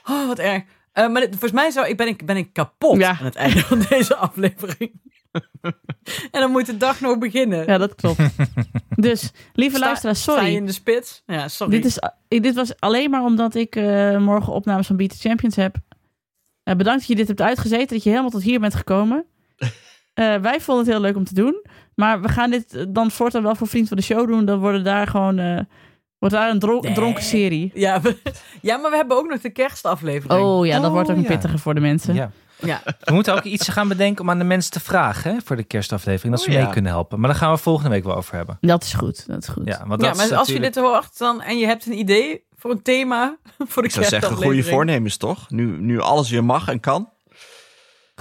[0.04, 0.62] Oh, wat erg.
[0.92, 3.08] Eh, maar dit- volgens mij zou, ik ben, ik, ben ik kapot Ja.
[3.18, 4.92] aan het einde van deze aflevering.
[6.30, 7.66] en dan moet de dag nog beginnen.
[7.66, 8.20] Ja, dat klopt.
[8.96, 10.54] Dus, lieve Sta- luisteraars, Sta je sorry.
[10.54, 11.22] in de spits?
[11.26, 11.72] Ja, sorry.
[11.72, 15.28] Dit, is, eh, dit was alleen maar omdat ik eh, morgen opnames van Beat the
[15.28, 15.76] Champions heb.
[16.62, 19.24] Eh, bedankt dat je dit hebt uitgezeten, dat je helemaal tot hier bent gekomen.
[20.16, 21.64] Eh, wij vonden het heel leuk om te doen.
[21.94, 24.44] Maar we gaan dit dan voortaan wel voor Vriend van de Show doen.
[24.44, 25.38] Dan worden daar gewoon...
[25.38, 25.60] eh,
[26.18, 26.92] wordt daar een Nee.
[26.94, 27.70] dronken serie.
[27.74, 28.16] Ja, we-
[28.62, 30.40] ja, maar we hebben ook nog de kerstaflevering.
[30.42, 31.28] Oh ja, dat Oh, wordt ook een ja.
[31.28, 32.14] pittige voor de mensen.
[32.14, 32.30] Ja.
[32.58, 32.82] Ja.
[33.00, 35.62] We moeten ook iets gaan bedenken om aan de mensen te vragen hè, voor de
[35.64, 36.34] kerstaflevering.
[36.34, 36.62] Dat ze Oh, ja.
[36.62, 37.20] mee kunnen helpen.
[37.20, 38.58] Maar daar gaan we volgende week wel over hebben.
[38.60, 39.66] Dat is goed, dat is goed.
[39.66, 41.98] Ja, want Ja, dat maar is als je dit hoort dan, en je hebt een
[41.98, 43.36] idee voor een thema
[43.68, 45.50] voor de Ik zou zeggen, goede voornemens toch?
[45.50, 47.10] Nu, nu alles weer mag en kan.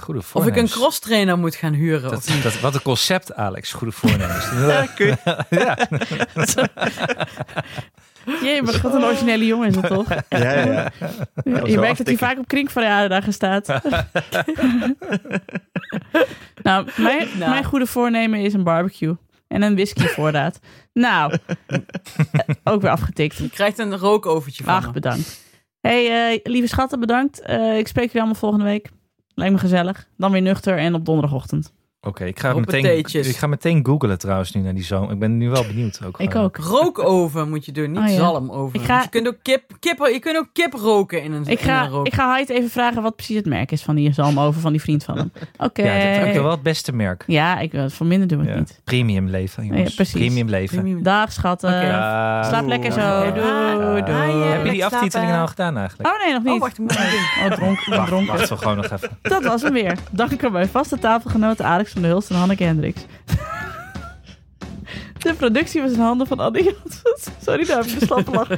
[0.02, 0.72] Goede Of ik een voornemens.
[0.72, 2.10] crosstrainer moet gaan huren.
[2.10, 2.42] Dat, of niet.
[2.42, 3.72] dat, wat een concept, Alex.
[3.72, 4.44] Goede voornemens.
[4.66, 5.76] Ja, kun je- ja.
[8.42, 10.08] Jee, maar wat een originele jongen is dat toch?
[10.28, 10.90] ja, ja, ja.
[11.64, 13.66] Je merkt dat hij vaak op kringverjaardagen staat.
[16.62, 17.50] nou, mijn, Nou.
[17.50, 19.16] mijn goede voornemen is een barbecue.
[19.48, 20.58] En een whisky voorraad.
[20.92, 21.78] Nou, eh,
[22.64, 23.36] ook weer afgetikt.
[23.36, 24.92] Je krijgt een rookovertje van Ach, me.
[24.92, 25.44] bedankt.
[25.80, 27.40] hey, eh, lieve schatten, bedankt.
[27.40, 28.90] Eh, ik spreek jullie allemaal volgende week.
[29.34, 30.08] Lijkt me gezellig.
[30.16, 31.72] Dan weer nuchter en op donderdagochtend.
[32.06, 35.10] Oké, ik, ga meteen, ik ga meteen googlen trouwens nu naar die zomer.
[35.12, 36.00] Ik ben nu wel benieuwd.
[36.06, 36.56] Ook Ik ook.
[36.56, 38.14] Rookoven moet je doen, niet Oh, ja.
[38.14, 38.80] zalmoven.
[38.80, 41.42] Ik ga- Dus je, kunt ook kip, kip, je kunt ook kip roken in een,
[41.42, 42.06] Ik in een ga, rook.
[42.06, 44.80] ik ga Hyde even vragen wat precies het merk is van die zalmoven van die
[44.80, 45.32] vriend van hem.
[45.66, 45.82] Oké.
[45.82, 47.24] Ja, dat is ook wel het beste merk.
[47.26, 48.58] Ja, ik, voor minder doen we het Ja.
[48.58, 48.80] niet.
[48.84, 49.88] Premium leven, jongens.
[49.88, 50.20] Ja, precies.
[50.20, 50.76] Premium leven.
[50.80, 51.02] Premium.
[51.02, 51.72] Dag, schatten.
[51.86, 52.42] Ja.
[52.42, 52.98] Slaap lekker zo.
[53.34, 54.00] Doei, Ah, doei.
[54.02, 54.46] ah, ja.
[54.46, 56.08] Heb je die aftiteling nou gedaan eigenlijk?
[56.08, 56.52] Oh nee, nog niet.
[56.52, 57.44] Oh, wacht, ik moet het doen.
[57.44, 58.36] Oh, dronk, ik ben Wacht, dronken.
[58.36, 59.08] wacht, gewoon nog even.
[59.22, 59.98] Dat was hem weer.
[60.10, 63.00] Dank aan mijn vaste tafelgenoten Alex van der Hulst en Hanneke Hendricks.
[65.18, 67.28] De productie was in handen van Janssens.
[67.42, 68.48] Sorry, daar heb ik de slappe lach.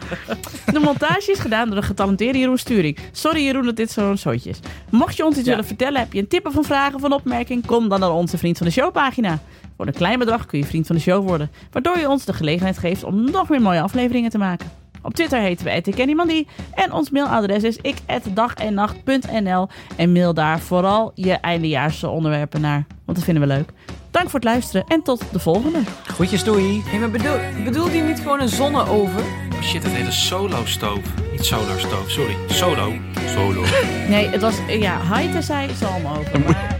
[0.73, 2.99] De montage is gedaan door de getalenteerde Jeroen Sturing.
[3.13, 4.59] Sorry Jeroen dat dit zo'n zootje is.
[4.91, 5.51] Mocht je ons iets Ja.
[5.51, 8.13] willen vertellen, heb je een tip of een vraag of een opmerking, kom dan naar
[8.13, 9.39] onze Vriend van de Show pagina.
[9.77, 12.33] Voor een klein bedrag kun je Vriend van de Show worden, waardoor je ons de
[12.33, 14.71] gelegenheid geeft om nog meer mooie afleveringen te maken.
[15.03, 21.33] Op Twitter heten we @ikkenniemandie en ons mailadres is ik@dagennacht.nl en mail daar vooral je
[21.33, 23.71] eindejaarse onderwerpen naar, want dat vinden we leuk.
[24.11, 25.79] Dank voor het luisteren en tot de volgende.
[26.05, 26.83] Groetjes, doei.
[26.85, 29.23] Hey, maar bedoel, bedoelt hij niet gewoon een zonneoven?
[29.55, 31.01] Oh shit, het heet een solo-stoof.
[31.33, 32.37] Niet solar-stoof, sorry.
[32.49, 32.93] Solo.
[33.27, 33.65] Solo.
[34.09, 36.41] Nee, het was, ja, Haite zei zalm over.
[36.41, 36.77] Maar